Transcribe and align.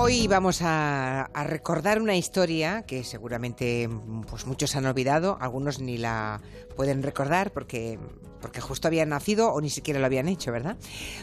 Hoy 0.00 0.28
vamos 0.28 0.60
a, 0.62 1.28
recordar 1.44 2.00
una 2.00 2.14
historia 2.14 2.82
que 2.82 3.02
seguramente 3.02 3.90
pues 4.30 4.46
muchos 4.46 4.76
han 4.76 4.86
olvidado, 4.86 5.36
algunos 5.40 5.80
ni 5.80 5.98
la 5.98 6.40
pueden 6.76 7.02
recordar 7.02 7.52
porque, 7.52 7.98
porque 8.40 8.60
justo 8.60 8.86
habían 8.86 9.08
nacido 9.08 9.52
o 9.52 9.60
ni 9.60 9.70
siquiera 9.70 9.98
lo 9.98 10.06
habían 10.06 10.28
hecho, 10.28 10.52
¿verdad? 10.52 10.76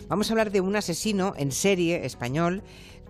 Vamos 0.10 0.30
a 0.30 0.34
hablar 0.34 0.52
de 0.52 0.60
un 0.60 0.76
asesino 0.76 1.34
en 1.38 1.54
serie 1.54 2.06
español 2.06 2.64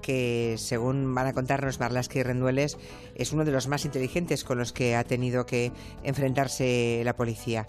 que, 0.03 0.53
según 0.59 1.15
van 1.15 1.25
a 1.25 1.33
contarnos 1.33 1.79
Marlaska 1.79 2.19
y 2.19 2.23
Rendueles, 2.23 2.77
es 3.15 3.33
uno 3.33 3.43
de 3.43 3.51
los 3.51 3.67
más 3.67 3.85
inteligentes 3.85 4.43
con 4.43 4.59
los 4.59 4.71
que 4.71 4.95
ha 4.95 5.03
tenido 5.03 5.47
que 5.47 5.71
enfrentarse 6.03 7.01
la 7.03 7.15
policía. 7.15 7.65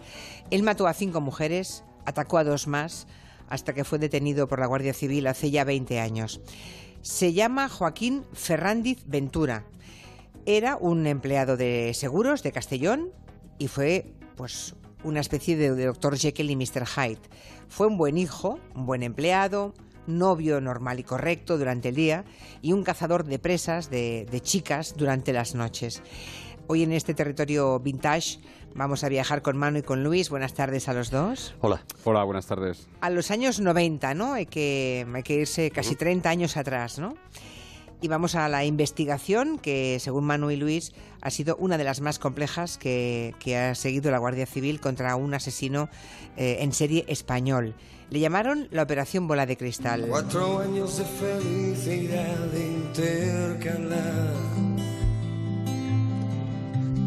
Él 0.50 0.62
mató 0.62 0.86
a 0.86 0.92
cinco 0.92 1.22
mujeres, 1.22 1.82
atacó 2.04 2.36
a 2.36 2.44
dos 2.44 2.66
más, 2.66 3.06
hasta 3.48 3.72
que 3.72 3.84
fue 3.84 3.98
detenido 3.98 4.48
por 4.48 4.60
la 4.60 4.66
Guardia 4.66 4.92
Civil 4.92 5.26
hace 5.28 5.50
ya 5.50 5.64
20 5.64 5.98
años. 5.98 6.42
Se 7.06 7.32
llama 7.32 7.68
Joaquín 7.68 8.24
Ferrandiz 8.32 9.04
Ventura. 9.06 9.64
Era 10.44 10.76
un 10.76 11.06
empleado 11.06 11.56
de 11.56 11.92
seguros 11.94 12.42
de 12.42 12.50
Castellón 12.50 13.12
y 13.58 13.68
fue, 13.68 14.12
pues, 14.34 14.74
una 15.04 15.20
especie 15.20 15.56
de, 15.56 15.68
doctor 15.86 16.18
Jekyll 16.18 16.50
y 16.50 16.56
Mr. 16.56 16.84
Hyde. 16.84 17.20
Fue 17.68 17.86
un 17.86 17.96
buen 17.96 18.18
hijo, 18.18 18.58
un 18.74 18.86
buen 18.86 19.04
empleado, 19.04 19.72
novio 20.08 20.60
normal 20.60 20.98
y 20.98 21.04
correcto 21.04 21.58
durante 21.58 21.90
el 21.90 21.94
día 21.94 22.24
y 22.60 22.72
un 22.72 22.82
cazador 22.82 23.22
de 23.22 23.38
presas 23.38 23.88
de 23.88 24.40
chicas 24.42 24.94
durante 24.96 25.32
las 25.32 25.54
noches. 25.54 26.02
Hoy 26.68 26.82
en 26.82 26.92
este 26.92 27.14
territorio 27.14 27.78
vintage 27.78 28.40
vamos 28.74 29.04
a 29.04 29.08
viajar 29.08 29.40
con 29.40 29.56
Manu 29.56 29.78
y 29.78 29.82
con 29.82 30.02
Luis. 30.02 30.30
Buenas 30.30 30.52
tardes 30.52 30.88
a 30.88 30.94
los 30.94 31.12
dos. 31.12 31.54
Hola. 31.60 31.84
Hola, 32.02 32.24
buenas 32.24 32.46
tardes. 32.46 32.88
A 33.00 33.10
los 33.10 33.30
años 33.30 33.60
90, 33.60 34.14
¿no? 34.14 34.32
Hay 34.32 34.46
que, 34.46 35.06
hay 35.14 35.22
que 35.22 35.34
irse 35.34 35.70
casi 35.70 35.94
30 35.94 36.28
años 36.28 36.56
atrás, 36.56 36.98
¿no? 36.98 37.14
Y 38.02 38.08
vamos 38.08 38.34
a 38.34 38.48
la 38.48 38.64
investigación 38.64 39.58
que, 39.58 39.98
según 40.00 40.24
Manu 40.24 40.50
y 40.50 40.56
Luis, 40.56 40.92
ha 41.22 41.30
sido 41.30 41.56
una 41.56 41.78
de 41.78 41.84
las 41.84 42.00
más 42.00 42.18
complejas 42.18 42.78
que, 42.78 43.32
ha 43.56 43.74
seguido 43.76 44.10
la 44.10 44.18
Guardia 44.18 44.46
Civil 44.46 44.80
contra 44.80 45.14
un 45.14 45.34
asesino 45.34 45.88
eh, 46.36 46.58
en 46.60 46.72
serie 46.72 47.04
español. 47.08 47.74
Le 48.10 48.18
llamaron 48.20 48.68
la 48.72 48.82
Operación 48.82 49.28
Bola 49.28 49.46
de 49.46 49.56
Cristal. 49.56 50.06
Cuatro 50.08 50.58
años 50.58 50.98
de 50.98 51.04
felicidad 51.04 52.52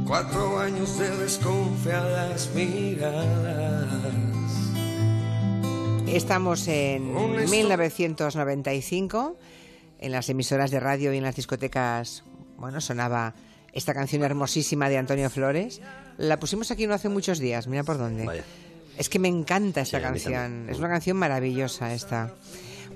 Cuatro 0.09 0.57
años 0.57 0.97
de 0.97 1.07
desconfiadas 1.17 2.49
miradas. 2.55 3.85
Estamos 6.07 6.67
en 6.67 7.13
1995. 7.47 9.37
En 9.99 10.11
las 10.11 10.27
emisoras 10.29 10.71
de 10.71 10.79
radio 10.79 11.13
y 11.13 11.17
en 11.17 11.23
las 11.23 11.35
discotecas, 11.35 12.23
bueno, 12.57 12.81
sonaba 12.81 13.35
esta 13.71 13.93
canción 13.93 14.23
hermosísima 14.23 14.89
de 14.89 14.97
Antonio 14.97 15.29
Flores. 15.29 15.79
La 16.17 16.39
pusimos 16.39 16.71
aquí 16.71 16.87
no 16.87 16.95
hace 16.95 17.09
muchos 17.09 17.37
días, 17.37 17.67
mira 17.67 17.83
por 17.83 17.99
dónde. 17.99 18.43
Es 18.97 19.09
que 19.09 19.19
me 19.19 19.27
encanta 19.27 19.81
esta 19.81 20.01
canción. 20.01 20.69
Es 20.69 20.79
una 20.79 20.89
canción 20.89 21.17
maravillosa 21.17 21.93
esta. 21.93 22.33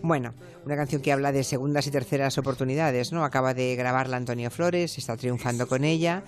Bueno, 0.01 0.33
una 0.65 0.75
canción 0.75 1.03
que 1.03 1.11
habla 1.11 1.31
de 1.31 1.43
segundas 1.43 1.85
y 1.85 1.91
terceras 1.91 2.39
oportunidades, 2.39 3.11
¿no? 3.11 3.23
Acaba 3.23 3.53
de 3.53 3.75
grabarla 3.75 4.17
Antonio 4.17 4.49
Flores, 4.49 4.97
está 4.97 5.15
triunfando 5.15 5.67
con 5.67 5.83
ella 5.83 6.23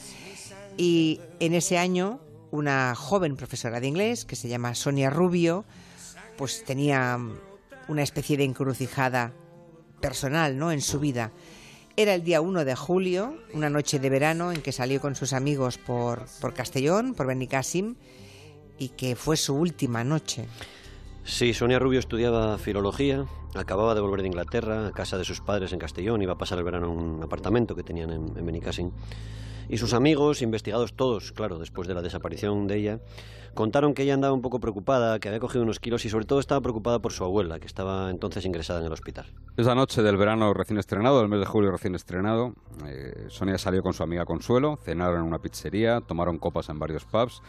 y 0.78 1.22
en 1.40 1.54
ese 1.54 1.78
año, 1.78 2.20
una 2.52 2.96
joven 2.96 3.36
profesora 3.36 3.80
de 3.80 3.88
inglés, 3.88 4.26
que 4.26 4.36
se 4.36 4.48
llama 4.48 4.76
Sonia 4.76 5.10
Rubio, 5.10 5.66
pues 6.38 6.64
tenía 6.66 7.20
una 7.88 8.04
especie 8.04 8.38
de 8.38 8.44
encrucijada 8.44 9.34
personal 10.02 10.58
¿no? 10.58 10.72
en 10.72 10.82
su 10.82 11.00
vida. 11.00 11.32
Era 11.98 12.14
el 12.14 12.24
día 12.24 12.42
1 12.42 12.66
de 12.66 12.76
julio, 12.76 13.38
una 13.54 13.70
noche 13.70 14.00
de 14.00 14.10
verano 14.10 14.52
en 14.52 14.62
que 14.62 14.74
salió 14.74 15.00
con 15.00 15.16
sus 15.16 15.32
amigos 15.32 15.78
por, 15.78 16.26
por 16.42 16.54
Castellón, 16.54 17.14
por 17.14 17.28
Benicassim, 17.28 17.96
y 18.78 18.90
que 18.90 19.16
fue 19.16 19.38
su 19.38 19.56
última 19.56 20.04
noche. 20.04 20.46
Sí, 21.26 21.56
Sonia 21.56 21.80
Rubio 21.80 22.00
estudiaba 22.00 22.60
filología, 22.60 23.26
acababa 23.56 23.96
de 23.96 24.00
volver 24.00 24.22
de 24.22 24.28
Inglaterra, 24.28 24.88
a 24.88 24.92
casa 24.92 25.18
de 25.18 25.26
sus 25.26 25.42
padres 25.42 25.74
en 25.74 25.80
Castellón, 25.80 26.22
iba 26.22 26.34
a 26.34 26.38
pasar 26.38 26.60
el 26.60 26.64
verano 26.64 26.92
en 26.92 27.00
un 27.00 27.24
apartamento 27.24 27.76
que 27.76 27.82
tenían 27.82 28.12
en, 28.12 28.38
en 28.38 28.46
Benicassim. 28.46 28.92
Y 29.68 29.78
sus 29.78 29.96
amigos, 29.96 30.44
investigados 30.44 30.94
todos, 30.94 31.32
claro, 31.32 31.58
después 31.58 31.88
de 31.88 31.96
la 31.96 32.04
desaparición 32.04 32.68
de 32.68 32.78
ella, 32.78 33.00
contaron 33.56 33.96
que 33.96 34.04
ella 34.04 34.14
andaba 34.14 34.36
un 34.36 34.44
poco 34.44 34.60
preocupada, 34.60 35.18
que 35.18 35.28
había 35.28 35.40
cogido 35.40 35.64
unos 35.64 35.80
kilos 35.80 36.06
y 36.06 36.10
sobre 36.10 36.26
todo 36.26 36.40
estaba 36.40 36.62
preocupada 36.62 37.00
por 37.00 37.12
su 37.12 37.24
abuela, 37.24 37.60
que 37.60 37.66
estaba 37.66 38.12
entonces 38.12 38.46
ingresada 38.46 38.82
en 38.82 38.86
el 38.86 38.94
hospital. 38.94 39.26
Esa 39.58 39.74
noche 39.74 40.04
del 40.04 40.18
verano 40.18 40.54
recién 40.54 40.78
estrenado, 40.78 41.24
el 41.24 41.28
mes 41.28 41.40
de 41.40 41.48
julio 41.48 41.72
recién 41.72 41.96
estrenado, 41.96 42.54
eh, 42.86 43.26
Sonia 43.30 43.58
salió 43.58 43.82
con 43.82 43.94
su 43.94 44.04
amiga 44.04 44.26
Consuelo, 44.26 44.78
cenaron 44.84 45.22
en 45.22 45.26
una 45.26 45.40
pizzería, 45.40 46.02
tomaron 46.02 46.38
copas 46.38 46.70
en 46.70 46.78
varios 46.78 47.04
pubs 47.04 47.42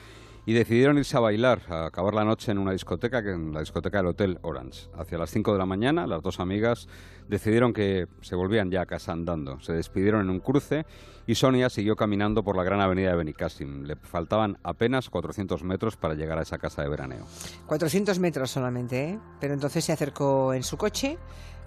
y 0.46 0.52
decidieron 0.52 0.96
irse 0.96 1.16
a 1.16 1.20
bailar, 1.20 1.62
a 1.68 1.86
acabar 1.86 2.14
la 2.14 2.24
noche 2.24 2.52
en 2.52 2.58
una 2.58 2.70
discoteca, 2.70 3.20
que 3.20 3.32
en 3.32 3.52
la 3.52 3.58
discoteca 3.58 3.98
del 3.98 4.06
Hotel 4.06 4.38
Orange. 4.42 4.88
Hacia 4.96 5.18
las 5.18 5.30
5 5.30 5.52
de 5.52 5.58
la 5.58 5.66
mañana, 5.66 6.06
las 6.06 6.22
dos 6.22 6.38
amigas 6.38 6.86
decidieron 7.28 7.72
que 7.72 8.06
se 8.20 8.36
volvían 8.36 8.70
ya 8.70 8.82
a 8.82 8.86
casa 8.86 9.10
andando. 9.10 9.58
Se 9.58 9.72
despidieron 9.72 10.20
en 10.20 10.30
un 10.30 10.38
cruce 10.38 10.86
y 11.26 11.34
Sonia 11.34 11.68
siguió 11.68 11.96
caminando 11.96 12.44
por 12.44 12.56
la 12.56 12.62
gran 12.62 12.80
avenida 12.80 13.10
de 13.10 13.16
Benicassim. 13.16 13.82
Le 13.82 13.96
faltaban 13.96 14.56
apenas 14.62 15.10
400 15.10 15.64
metros 15.64 15.96
para 15.96 16.14
llegar 16.14 16.38
a 16.38 16.42
esa 16.42 16.58
casa 16.58 16.80
de 16.80 16.90
veraneo. 16.90 17.26
400 17.66 18.20
metros 18.20 18.48
solamente, 18.52 19.10
¿eh? 19.10 19.18
Pero 19.40 19.52
entonces 19.52 19.84
se 19.84 19.92
acercó 19.92 20.54
en 20.54 20.62
su 20.62 20.76
coche. 20.76 21.18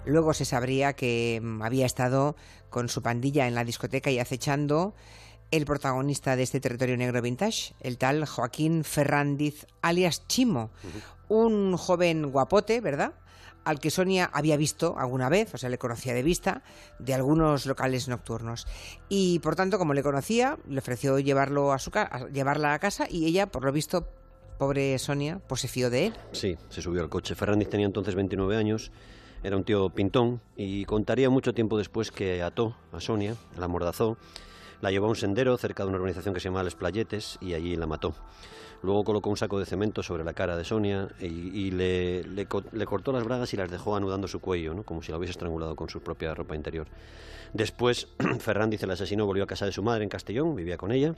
Luego 0.06 0.32
se 0.32 0.46
sabría 0.46 0.94
que 0.94 1.38
mm, 1.42 1.60
había 1.60 1.84
estado 1.84 2.34
con 2.70 2.88
su 2.88 3.02
pandilla 3.02 3.46
en 3.46 3.54
la 3.54 3.64
discoteca 3.64 4.10
y 4.10 4.18
acechando 4.18 4.94
el 5.50 5.64
protagonista 5.64 6.36
de 6.36 6.42
este 6.42 6.60
territorio 6.60 6.96
negro 6.96 7.22
vintage, 7.22 7.74
el 7.80 7.98
tal 7.98 8.26
Joaquín 8.26 8.84
Ferrandiz, 8.84 9.66
alias 9.82 10.26
Chimo, 10.28 10.70
un 11.28 11.76
joven 11.76 12.30
guapote, 12.30 12.80
¿verdad? 12.80 13.14
al 13.64 13.78
que 13.78 13.90
Sonia 13.90 14.30
había 14.32 14.56
visto 14.56 14.96
alguna 14.98 15.28
vez, 15.28 15.54
o 15.54 15.58
sea, 15.58 15.68
le 15.68 15.78
conocía 15.78 16.14
de 16.14 16.22
vista, 16.22 16.62
de 16.98 17.14
algunos 17.14 17.66
locales 17.66 18.08
nocturnos. 18.08 18.66
Y 19.08 19.38
por 19.40 19.56
tanto, 19.56 19.78
como 19.78 19.94
le 19.94 20.02
conocía, 20.02 20.58
le 20.68 20.78
ofreció 20.78 21.18
llevarlo 21.18 21.72
a 21.72 21.78
su 21.78 21.90
llevarla 22.32 22.74
a 22.74 22.78
casa 22.78 23.06
y 23.08 23.26
ella, 23.26 23.46
por 23.46 23.64
lo 23.64 23.72
visto, 23.72 24.08
pobre 24.58 24.98
Sonia, 24.98 25.40
pues 25.46 25.62
se 25.62 25.68
fió 25.68 25.90
de 25.90 26.06
él. 26.06 26.14
Sí, 26.32 26.56
se 26.68 26.82
subió 26.82 27.02
al 27.02 27.08
coche. 27.08 27.34
Ferrandiz 27.34 27.68
tenía 27.68 27.86
entonces 27.86 28.14
29 28.14 28.56
años, 28.56 28.92
era 29.42 29.56
un 29.56 29.64
tío 29.64 29.90
pintón 29.90 30.40
y 30.56 30.84
contaría 30.84 31.30
mucho 31.30 31.54
tiempo 31.54 31.78
después 31.78 32.10
que 32.10 32.42
ató 32.42 32.76
a 32.92 33.00
Sonia, 33.00 33.36
la 33.56 33.68
mordazó 33.68 34.16
la 34.80 34.90
llevó 34.90 35.06
a 35.06 35.10
un 35.10 35.16
sendero 35.16 35.56
cerca 35.56 35.82
de 35.82 35.88
una 35.88 35.98
organización 35.98 36.34
que 36.34 36.40
se 36.40 36.48
llama 36.48 36.62
Les 36.62 36.74
Playetes 36.74 37.38
y 37.40 37.54
allí 37.54 37.76
la 37.76 37.86
mató. 37.86 38.14
Luego 38.82 39.04
colocó 39.04 39.28
un 39.28 39.36
saco 39.36 39.58
de 39.58 39.66
cemento 39.66 40.02
sobre 40.02 40.24
la 40.24 40.32
cara 40.32 40.56
de 40.56 40.64
Sonia 40.64 41.08
y, 41.20 41.70
le, 41.70 42.46
cortó 42.46 43.12
las 43.12 43.24
bragas 43.24 43.52
y 43.52 43.56
las 43.56 43.70
dejó 43.70 43.94
anudando 43.94 44.26
su 44.26 44.40
cuello, 44.40 44.72
¿no? 44.72 44.84
como 44.84 45.02
si 45.02 45.12
la 45.12 45.18
hubiese 45.18 45.32
estrangulado 45.32 45.76
con 45.76 45.90
su 45.90 46.00
propia 46.00 46.34
ropa 46.34 46.56
interior. 46.56 46.86
Después, 47.52 48.08
Ferran 48.38 48.70
dice 48.70 48.86
el 48.86 48.92
asesino 48.92 49.26
volvió 49.26 49.44
a 49.44 49.46
casa 49.46 49.66
de 49.66 49.72
su 49.72 49.82
madre 49.82 50.04
en 50.04 50.08
Castellón, 50.08 50.54
vivía 50.56 50.78
con 50.78 50.92
ella. 50.92 51.14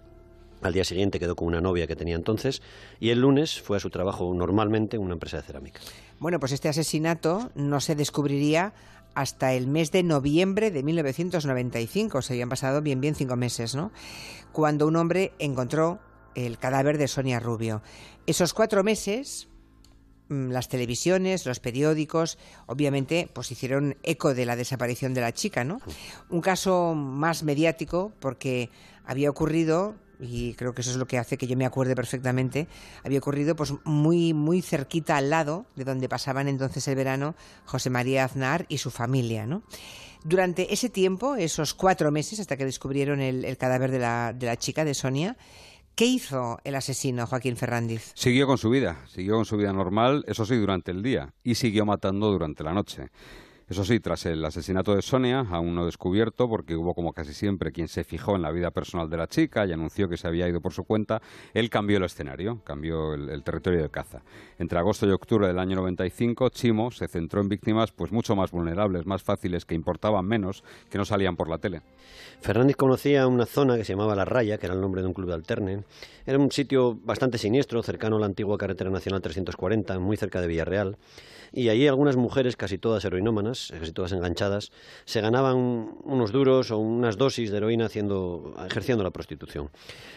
Al 0.62 0.72
día 0.72 0.84
siguiente 0.84 1.18
quedó 1.18 1.34
con 1.34 1.48
una 1.48 1.60
novia 1.60 1.88
que 1.88 1.96
tenía 1.96 2.14
entonces 2.14 2.62
y 3.00 3.10
el 3.10 3.20
lunes 3.20 3.60
fue 3.60 3.76
a 3.76 3.80
su 3.80 3.90
trabajo 3.90 4.32
normalmente 4.32 4.96
en 4.96 5.02
una 5.02 5.14
empresa 5.14 5.38
de 5.38 5.42
cerámica. 5.42 5.80
Bueno, 6.20 6.38
pues 6.38 6.52
este 6.52 6.68
asesinato 6.68 7.50
no 7.56 7.80
se 7.80 7.96
descubriría 7.96 8.72
hasta 9.14 9.54
el 9.54 9.66
mes 9.66 9.90
de 9.92 10.02
noviembre 10.02 10.70
de 10.70 10.82
1995, 10.82 12.22
se 12.22 12.32
habían 12.32 12.48
pasado 12.48 12.82
bien 12.82 13.00
bien 13.00 13.14
cinco 13.14 13.36
meses, 13.36 13.74
¿no? 13.74 13.92
Cuando 14.52 14.86
un 14.86 14.96
hombre 14.96 15.32
encontró 15.38 16.00
el 16.34 16.58
cadáver 16.58 16.98
de 16.98 17.08
Sonia 17.08 17.40
Rubio. 17.40 17.82
Esos 18.26 18.54
cuatro 18.54 18.84
meses, 18.84 19.48
mm, 20.28 20.50
las 20.50 20.68
televisiones, 20.68 21.46
los 21.46 21.60
periódicos, 21.60 22.38
obviamente, 22.66 23.28
pues 23.32 23.50
hicieron 23.50 23.96
eco 24.02 24.34
de 24.34 24.46
la 24.46 24.56
desaparición 24.56 25.14
de 25.14 25.20
la 25.20 25.32
chica, 25.32 25.64
¿no? 25.64 25.80
Un 26.30 26.40
caso 26.40 26.94
más 26.94 27.42
mediático 27.42 28.12
porque 28.20 28.70
había 29.04 29.30
ocurrido 29.30 29.94
y 30.22 30.54
creo 30.54 30.74
que 30.74 30.82
eso 30.82 30.90
es 30.90 30.96
lo 30.96 31.06
que 31.06 31.18
hace 31.18 31.36
que 31.36 31.46
yo 31.46 31.56
me 31.56 31.66
acuerde 31.66 31.94
perfectamente, 31.94 32.68
había 33.04 33.18
ocurrido 33.18 33.56
pues 33.56 33.74
muy, 33.84 34.32
muy 34.32 34.62
cerquita 34.62 35.16
al 35.16 35.30
lado 35.30 35.66
de 35.76 35.84
donde 35.84 36.08
pasaban 36.08 36.48
entonces 36.48 36.86
el 36.88 36.94
verano 36.94 37.34
José 37.64 37.90
María 37.90 38.24
Aznar 38.24 38.64
y 38.68 38.78
su 38.78 38.90
familia, 38.90 39.46
¿no? 39.46 39.62
Durante 40.24 40.72
ese 40.72 40.88
tiempo, 40.88 41.34
esos 41.34 41.74
cuatro 41.74 42.12
meses, 42.12 42.38
hasta 42.38 42.56
que 42.56 42.64
descubrieron 42.64 43.20
el, 43.20 43.56
cadáver 43.56 43.90
de 43.90 43.98
la, 43.98 44.32
de 44.32 44.46
la 44.46 44.56
chica, 44.56 44.84
de 44.84 44.94
Sonia, 44.94 45.36
¿Qué 45.94 46.06
hizo 46.06 46.58
el 46.64 46.74
asesino 46.74 47.26
Joaquín 47.26 47.54
Ferrandiz? 47.54 48.12
Siguió 48.14 48.46
con 48.46 48.56
su 48.56 48.70
vida, 48.70 49.04
siguió 49.08 49.34
con 49.34 49.44
su 49.44 49.58
vida 49.58 49.74
normal, 49.74 50.24
eso 50.26 50.46
sí, 50.46 50.56
durante 50.56 50.90
el 50.90 51.02
día, 51.02 51.34
y 51.44 51.56
siguió 51.56 51.84
matando 51.84 52.30
durante 52.30 52.64
la 52.64 52.72
noche. 52.72 53.10
Eso 53.72 53.86
sí, 53.86 54.00
tras 54.00 54.26
el 54.26 54.44
asesinato 54.44 54.94
de 54.94 55.00
Sonia, 55.00 55.46
aún 55.50 55.74
no 55.74 55.86
descubierto, 55.86 56.46
porque 56.46 56.76
hubo 56.76 56.92
como 56.92 57.14
casi 57.14 57.32
siempre 57.32 57.72
quien 57.72 57.88
se 57.88 58.04
fijó 58.04 58.36
en 58.36 58.42
la 58.42 58.50
vida 58.50 58.70
personal 58.70 59.08
de 59.08 59.16
la 59.16 59.28
chica 59.28 59.64
y 59.64 59.72
anunció 59.72 60.10
que 60.10 60.18
se 60.18 60.28
había 60.28 60.46
ido 60.46 60.60
por 60.60 60.74
su 60.74 60.84
cuenta, 60.84 61.22
él 61.54 61.70
cambió 61.70 61.96
el 61.96 62.04
escenario, 62.04 62.60
cambió 62.64 63.14
el, 63.14 63.42
territorio 63.42 63.80
de 63.80 63.88
caza. 63.88 64.20
Entre 64.58 64.78
agosto 64.78 65.06
y 65.06 65.10
octubre 65.10 65.46
del 65.46 65.58
año 65.58 65.76
95, 65.76 66.50
Chimo 66.50 66.90
se 66.90 67.08
centró 67.08 67.40
en 67.40 67.48
víctimas 67.48 67.92
pues 67.92 68.12
mucho 68.12 68.36
más 68.36 68.50
vulnerables, 68.50 69.06
más 69.06 69.22
fáciles, 69.22 69.64
que 69.64 69.74
importaban 69.74 70.26
menos, 70.26 70.62
que 70.90 70.98
no 70.98 71.06
salían 71.06 71.36
por 71.36 71.48
la 71.48 71.56
tele. 71.56 71.80
Fernández 72.42 72.76
conocía 72.76 73.26
una 73.26 73.46
zona 73.46 73.78
que 73.78 73.84
se 73.86 73.94
llamaba 73.94 74.14
La 74.14 74.26
Raya, 74.26 74.58
que 74.58 74.66
era 74.66 74.74
el 74.74 74.82
nombre 74.82 75.00
de 75.00 75.08
un 75.08 75.14
club 75.14 75.28
de 75.28 75.34
alterne. 75.34 75.84
Era 76.26 76.38
un 76.38 76.52
sitio 76.52 76.98
bastante 77.02 77.38
siniestro, 77.38 77.82
cercano 77.82 78.16
a 78.16 78.20
la 78.20 78.26
antigua 78.26 78.58
carretera 78.58 78.90
nacional 78.90 79.22
340, 79.22 79.98
muy 79.98 80.18
cerca 80.18 80.42
de 80.42 80.46
Villarreal. 80.46 80.98
Y 81.54 81.68
allí 81.68 81.86
algunas 81.86 82.16
mujeres, 82.16 82.56
casi 82.56 82.78
todas 82.78 83.04
heroinómanas, 83.04 83.61
casi 83.70 83.92
todas 83.92 84.12
enganchadas, 84.12 84.72
se 85.04 85.20
ganaban 85.20 85.56
unos 86.04 86.32
duros 86.32 86.70
o 86.70 86.78
unas 86.78 87.16
dosis 87.16 87.50
de 87.50 87.58
heroína 87.58 87.86
haciendo, 87.86 88.54
ejerciendo 88.66 89.04
la 89.04 89.10
prostitución. 89.10 89.70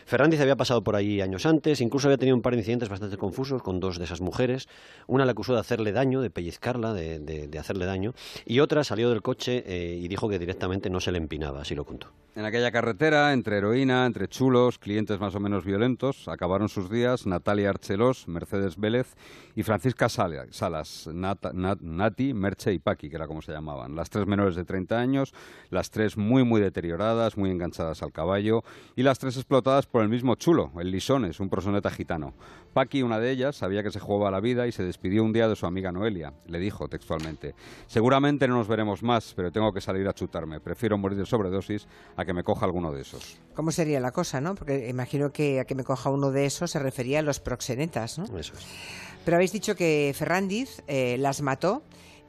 Fernández 0.06 0.40
había 0.42 0.56
pasado 0.56 0.84
por 0.84 0.96
allí 0.96 1.22
años 1.22 1.46
antes, 1.46 1.82
incluso 1.82 2.08
había 2.08 2.18
tenido 2.18 2.36
un 2.36 2.42
par 2.42 2.54
de 2.54 2.60
incidentes 2.60 2.90
bastante 2.90 3.18
confusos 3.18 3.62
con 3.62 3.80
dos 3.80 3.98
de 3.98 4.06
esas 4.06 4.22
mujeres. 4.22 4.68
Una 5.08 5.26
le 5.26 5.32
acusó 5.32 5.54
de 5.54 5.60
hacerle 5.60 5.92
daño, 5.92 6.22
de 6.22 6.30
pellizcarla, 6.30 6.94
de, 6.94 7.50
hacerle 7.60 7.86
daño, 7.86 8.14
y 8.46 8.60
otra 8.60 8.84
salió 8.84 9.10
del 9.10 9.22
coche 9.22 9.64
eh, 9.66 10.00
y 10.02 10.08
dijo 10.08 10.30
que 10.30 10.40
directamente 10.40 10.90
no 10.90 11.00
se 11.00 11.12
le 11.12 11.18
empinaba, 11.18 11.62
así 11.62 11.76
lo 11.76 11.86
contó. 11.86 12.12
En 12.36 12.44
aquella 12.44 12.70
carretera, 12.70 13.32
entre 13.32 13.60
heroína, 13.60 14.06
entre 14.06 14.28
chulos, 14.28 14.78
clientes 14.78 15.20
más 15.22 15.34
o 15.36 15.40
menos 15.40 15.64
violentos, 15.64 16.28
acabaron 16.28 16.68
sus 16.68 16.90
días 16.90 17.26
Natalia 17.26 17.70
Archelos, 17.70 18.28
Mercedes 18.28 18.76
Vélez 18.78 19.16
y 19.56 19.64
Francisca 19.64 20.10
Sala- 20.10 20.46
Salas, 20.52 21.08
Nat- 21.08 21.54
Nat- 21.54 21.80
Nati, 21.80 22.34
Merche 22.34 22.74
y 22.74 22.80
Paqui, 22.80 23.10
que 23.10 23.18
como 23.28 23.42
se 23.42 23.52
llamaban. 23.52 23.96
Las 23.96 24.10
tres 24.10 24.28
menores 24.28 24.56
de 24.56 24.66
30 24.66 24.98
años, 24.98 25.34
las 25.70 25.90
tres 25.90 26.18
muy, 26.18 26.44
muy 26.44 26.62
deterioradas, 26.62 27.38
muy 27.38 27.50
enganchadas 27.50 28.04
al 28.04 28.12
caballo 28.12 28.64
y 28.96 29.04
las 29.04 29.20
tres 29.20 29.36
explotadas 29.38 29.86
por 29.86 30.02
el 30.02 30.10
mismo 30.10 30.36
chulo, 30.36 30.72
el 30.80 30.92
Lisones, 30.92 31.40
un 31.40 31.50
prosoneta 31.50 31.90
gitano. 31.90 32.34
Paqui, 32.74 33.04
una 33.04 33.20
de 33.20 33.32
ellas, 33.32 33.56
sabía 33.56 33.84
que 33.84 33.92
se 33.92 34.00
jugaba 34.00 34.32
la 34.32 34.42
vida 34.42 34.68
y 34.68 34.72
se 34.72 34.84
despidió 34.84 35.24
un 35.24 35.32
día 35.32 35.48
de 35.48 35.56
su 35.56 35.66
amiga 35.66 35.92
Noelia. 35.92 36.34
Le 36.48 36.60
dijo 36.60 36.90
textualmente, 36.90 37.56
seguramente 37.88 38.48
no 38.48 38.56
nos 38.56 38.68
veremos 38.68 39.02
más, 39.02 39.34
pero 39.34 39.52
tengo 39.52 39.72
que 39.72 39.80
salir 39.80 40.08
a 40.08 40.14
chutarme. 40.14 40.60
Prefiero 40.60 40.98
morir 40.98 41.18
de 41.18 41.26
sobredosis 41.26 41.88
a 42.18 42.26
que 42.26 42.34
me 42.34 42.44
coja 42.44 42.66
alguno 42.66 42.92
de 42.92 43.02
esos. 43.02 43.40
¿Cómo 43.54 43.72
sería 43.72 44.00
la 44.00 44.12
cosa, 44.12 44.42
no? 44.42 44.56
Porque 44.56 44.90
imagino 44.90 45.32
que 45.32 45.62
a 45.62 45.66
que 45.66 45.76
me 45.76 45.84
coja 45.84 46.10
uno 46.10 46.32
de 46.32 46.46
esos 46.46 46.72
se 46.72 46.80
refería 46.80 47.20
a 47.20 47.22
los 47.22 47.40
proxenetas, 47.40 48.20
¿no? 48.20 48.26
Eso 48.38 48.54
es. 48.54 48.66
Pero 49.24 49.38
habéis 49.38 49.52
dicho 49.52 49.76
que 49.76 50.14
Ferrandiz 50.16 50.84
eh, 50.88 51.18
las 51.18 51.42
mató 51.42 51.82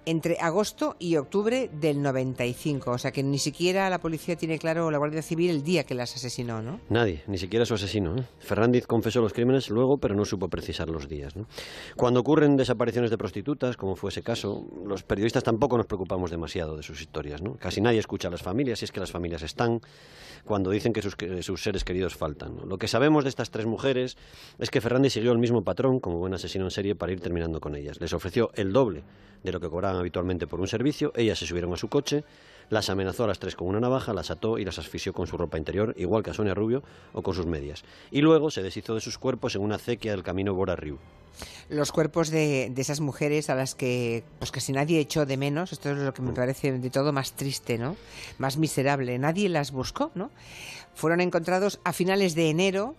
entre 0.07 0.39
agosto 0.41 0.95
y 1.01 1.17
octubre 1.17 1.69
del 1.73 2.01
95. 2.01 2.93
O 2.93 2.99
sea 2.99 3.11
que 3.11 3.25
ni 3.25 3.39
siquiera 3.39 3.91
la 3.91 3.99
policía 3.99 4.37
tiene 4.37 4.59
claro, 4.59 4.91
la 4.91 4.99
Guardia 4.99 5.21
Civil, 5.21 5.51
el 5.51 5.63
día 5.65 5.85
que 5.85 5.95
las 5.95 6.15
asesinó, 6.15 6.63
¿no? 6.63 6.81
Nadie, 6.89 7.23
ni 7.27 7.39
siquiera 7.39 7.67
su 7.67 7.75
asesino. 7.75 8.17
¿eh? 8.17 8.25
Fernández 8.39 8.87
confesó 8.87 9.21
los 9.21 9.33
crímenes 9.33 9.69
luego, 9.69 9.99
pero 9.99 10.15
no 10.15 10.25
supo 10.25 10.49
precisar 10.49 10.89
los 10.89 11.09
días. 11.09 11.35
Cuando 11.97 12.21
ocurren 12.21 12.57
desapariciones 12.57 13.11
de 13.11 13.19
prostitutas, 13.19 13.77
como 13.77 13.97
fue 13.97 14.11
ese 14.11 14.23
caso, 14.23 14.65
los 14.87 15.03
periodistas 15.03 15.43
tampoco 15.43 15.77
nos 15.77 15.87
preocupamos 15.87 16.31
demasiado 16.31 16.77
de 16.77 16.85
sus 16.85 17.01
historias. 17.01 17.43
¿no? 17.43 17.57
Casi 17.57 17.81
nadie 17.81 17.99
escucha 17.99 18.29
a 18.29 18.31
las 18.31 18.43
familias, 18.43 18.79
si 18.79 18.85
es 18.85 18.93
que 18.93 19.01
las 19.01 19.11
familias 19.11 19.43
están, 19.43 19.81
cuando 20.45 20.71
dicen 20.71 20.93
que 20.93 21.03
sus, 21.03 21.17
sus 21.41 21.63
seres 21.63 21.83
queridos 21.83 22.15
faltan. 22.15 22.57
Lo 22.65 22.79
que 22.79 22.87
sabemos 22.87 23.25
de 23.25 23.31
estas 23.31 23.51
tres 23.51 23.67
mujeres 23.67 24.17
es 24.61 24.71
que 24.71 24.81
Fernández 24.81 25.15
siguió 25.15 25.33
el 25.33 25.39
mismo 25.39 25.65
patrón, 25.65 25.99
como 25.99 26.19
buen 26.19 26.33
asesino 26.33 26.65
en 26.65 26.71
serie, 26.71 26.95
para 26.95 27.11
ir 27.11 27.21
terminando 27.21 27.61
con 27.61 27.75
ellas. 27.75 28.01
Les 28.01 28.13
ofreció 28.13 28.53
el 28.55 28.73
doble 28.73 29.03
de 29.43 29.53
lo 29.53 29.61
que 29.61 29.69
cobraban 29.69 29.96
habitualmente 29.99 30.47
por 30.47 30.61
un 30.61 30.69
servicio, 30.69 31.13
ellas 31.17 31.39
se 31.39 31.47
subieron 31.47 31.73
a 31.73 31.77
su 31.77 31.89
coche, 31.89 32.25
las 32.71 32.91
amenazó 32.91 33.25
a 33.25 33.27
las 33.29 33.39
tres 33.39 33.55
con 33.55 33.69
una 33.69 33.81
navaja, 33.81 34.13
las 34.13 34.31
ató 34.31 34.59
y 34.59 34.65
las 34.65 34.79
asfixió 34.79 35.13
con 35.13 35.27
su 35.27 35.37
ropa 35.37 35.59
interior, 35.59 35.95
igual 35.97 36.23
que 36.23 36.31
a 36.31 36.35
Sonia 36.35 36.55
Rubio 36.55 36.83
o 37.13 37.23
con 37.23 37.35
sus 37.35 37.47
medias. 37.47 37.85
Y 38.11 38.21
luego 38.23 38.51
se 38.51 38.63
deshizo 38.63 38.95
de 38.95 39.01
sus 39.01 39.19
cuerpos 39.19 39.55
en 39.55 39.63
una 39.63 39.77
acequia 39.77 40.13
del 40.13 40.23
camino 40.23 40.55
Bora-Riu. 40.55 40.99
Los 41.69 41.93
cuerpos 41.93 42.31
de, 42.31 42.71
de 42.71 42.83
esas 42.83 43.01
mujeres 43.01 43.51
a 43.51 43.55
las 43.55 43.75
que 43.75 44.25
pues 44.39 44.51
casi 44.51 44.73
nadie 44.73 45.01
echó 45.01 45.27
de 45.27 45.37
menos, 45.37 45.73
esto 45.73 45.91
es 45.91 45.99
lo 45.99 46.15
que 46.15 46.23
me 46.23 46.33
parece 46.33 46.73
de 46.73 46.91
todo 46.91 47.13
más 47.13 47.33
triste, 47.33 47.77
¿no? 47.79 47.97
Más 48.39 48.57
miserable. 48.57 49.19
Nadie 49.19 49.49
las 49.49 49.71
buscó, 49.71 50.11
¿no? 50.15 50.31
Fueron 50.95 51.21
encontrados 51.21 51.79
a 51.85 51.93
finales 51.93 52.35
de 52.35 52.49
enero, 52.49 52.95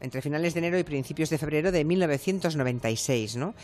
entre 0.00 0.22
finales 0.22 0.54
de 0.54 0.58
enero 0.58 0.78
y 0.78 0.84
principios 0.84 1.30
de 1.30 1.38
febrero 1.38 1.72
de 1.72 1.84
1996, 1.84 3.36
¿no? 3.36 3.54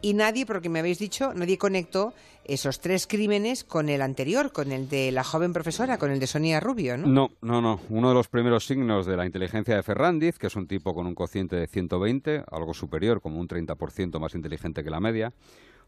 Y 0.00 0.14
nadie, 0.14 0.46
porque 0.46 0.68
me 0.68 0.78
habéis 0.78 0.98
dicho, 0.98 1.32
nadie 1.34 1.58
conectó 1.58 2.14
esos 2.44 2.80
tres 2.80 3.06
crímenes 3.06 3.64
con 3.64 3.88
el 3.88 4.02
anterior, 4.02 4.52
con 4.52 4.72
el 4.72 4.88
de 4.88 5.12
la 5.12 5.24
joven 5.24 5.52
profesora, 5.52 5.98
con 5.98 6.10
el 6.10 6.18
de 6.18 6.26
Sonia 6.26 6.58
Rubio, 6.60 6.96
¿no? 6.96 7.06
No, 7.06 7.30
no, 7.42 7.60
no. 7.60 7.80
Uno 7.90 8.08
de 8.08 8.14
los 8.14 8.28
primeros 8.28 8.66
signos 8.66 9.06
de 9.06 9.16
la 9.16 9.26
inteligencia 9.26 9.76
de 9.76 9.82
Ferrandiz, 9.82 10.38
que 10.38 10.48
es 10.48 10.56
un 10.56 10.66
tipo 10.66 10.94
con 10.94 11.06
un 11.06 11.14
cociente 11.14 11.56
de 11.56 11.66
120, 11.66 12.44
algo 12.50 12.74
superior, 12.74 13.20
como 13.20 13.38
un 13.38 13.48
30% 13.48 14.18
más 14.18 14.34
inteligente 14.34 14.82
que 14.82 14.90
la 14.90 15.00
media, 15.00 15.32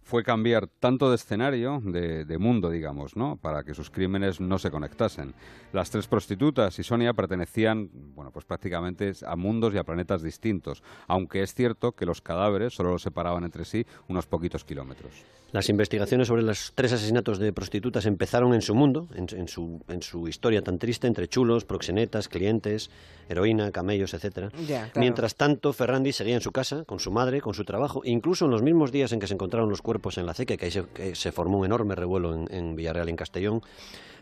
fue 0.03 0.23
cambiar 0.23 0.67
tanto 0.67 1.09
de 1.09 1.17
escenario, 1.17 1.81
de, 1.85 2.25
de 2.25 2.39
mundo, 2.39 2.71
digamos, 2.71 3.17
¿no? 3.17 3.37
Para 3.37 3.63
que 3.63 3.75
sus 3.75 3.91
crímenes 3.91 4.41
no 4.41 4.59
se 4.59 4.71
conectasen. 4.71 5.35
Las 5.73 5.91
tres 5.91 6.07
prostitutas 6.07 6.79
y 6.79 6.83
Sonia 6.83 7.15
pertenecían, 7.15 7.89
bueno, 8.15 8.31
pues 8.31 8.45
prácticamente 8.45 9.13
a 9.27 9.37
mundos 9.37 9.75
y 9.75 9.79
a 9.79 9.85
planetas 9.85 10.23
distintos, 10.23 10.83
aunque 11.07 11.43
es 11.43 11.55
cierto 11.55 11.93
que 11.93 12.05
los 12.05 12.21
cadáveres 12.21 12.75
solo 12.75 12.91
los 12.91 13.03
separaban 13.03 13.45
entre 13.45 13.65
sí 13.65 13.87
unos 14.09 14.27
poquitos 14.27 14.65
kilómetros. 14.65 15.13
Las 15.53 15.69
investigaciones 15.69 16.29
sobre 16.29 16.43
los 16.43 16.73
tres 16.75 16.95
asesinatos 16.95 17.39
de 17.39 17.53
prostitutas 17.53 18.07
empezaron 18.07 18.55
en 18.55 18.63
su 18.63 18.75
mundo, 18.75 19.09
en, 19.15 19.27
en 19.37 19.49
su, 19.49 19.83
en 19.89 20.01
su 20.01 20.27
historia 20.27 20.63
tan 20.63 20.79
triste, 20.79 21.07
entre 21.07 21.29
chulos, 21.29 21.67
proxenetas, 21.67 22.29
clientes, 22.29 22.91
heroína, 23.29 23.71
camellos, 23.71 24.15
etcétera. 24.15 24.49
Ya, 24.67 24.85
claro. 24.85 25.01
Mientras 25.01 25.37
tanto, 25.37 25.75
Ferrandi 25.75 26.13
seguía 26.13 26.37
en 26.37 26.41
su 26.41 26.53
casa, 26.53 26.85
con 26.87 27.01
su 27.01 27.13
madre, 27.13 27.43
con 27.43 27.53
su 27.53 27.65
trabajo, 27.65 28.01
incluso 28.05 28.47
en 28.47 28.51
los 28.51 28.63
mismos 28.63 28.93
días 28.93 29.13
en 29.13 29.21
que 29.21 29.27
se 29.27 29.35
encontraron 29.35 29.69
los 29.69 29.83
cuerpos 29.83 29.92
en 30.19 30.27
la 30.27 30.33
acequia, 30.33 30.57
que 30.57 30.71
se, 30.71 31.33
formó 31.33 31.59
un 31.59 31.67
enorme 31.67 31.95
revuelo 31.95 32.35
en, 32.35 32.77
Villarreal, 32.77 33.09
en 33.09 33.17
Castellón. 33.17 33.63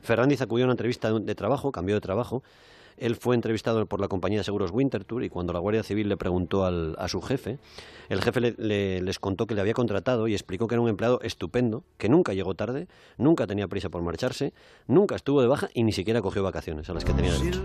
Fernández 0.03 0.41
acudió 0.41 0.65
a 0.65 0.67
una 0.67 0.73
entrevista 0.73 1.13
de, 1.13 1.35
trabajo, 1.35 1.73
cambió 1.73 1.95
de 1.95 2.01
trabajo. 2.01 2.43
Él 2.97 3.17
fue 3.17 3.35
entrevistado 3.35 3.87
por 3.87 3.99
la 4.01 4.09
compañía 4.09 4.39
de 4.41 4.45
seguros 4.45 4.73
Winterthur 4.73 5.25
y 5.25 5.31
cuando 5.31 5.55
la 5.55 5.59
Guardia 5.59 5.83
Civil 5.83 6.09
le 6.09 6.19
preguntó 6.19 6.67
al- 6.67 6.97
a 6.99 7.09
su 7.09 7.23
jefe, 7.23 7.59
el 8.11 8.21
jefe 8.21 8.41
le- 8.41 8.55
le- 8.59 9.01
les 9.01 9.19
contó 9.19 9.47
que 9.47 9.55
le 9.55 9.63
había 9.63 9.73
contratado 9.73 10.29
y 10.29 10.35
explicó 10.35 10.69
que 10.69 10.75
era 10.75 10.83
un 10.83 10.89
empleado 10.91 11.19
estupendo, 11.23 11.83
que 11.97 12.11
nunca 12.11 12.35
llegó 12.35 12.55
tarde, 12.55 12.89
nunca 13.17 13.47
tenía 13.47 13.69
prisa 13.69 13.89
por 13.89 14.03
marcharse, 14.03 14.53
nunca 14.87 15.17
estuvo 15.17 15.41
de 15.41 15.49
baja 15.49 15.71
y 15.73 15.83
ni 15.85 15.93
siquiera 15.93 16.21
cogió 16.21 16.43
vacaciones 16.43 16.91
a 16.91 16.93
las 16.95 17.05
que 17.05 17.15
tenía 17.15 17.33
derecho. 17.33 17.63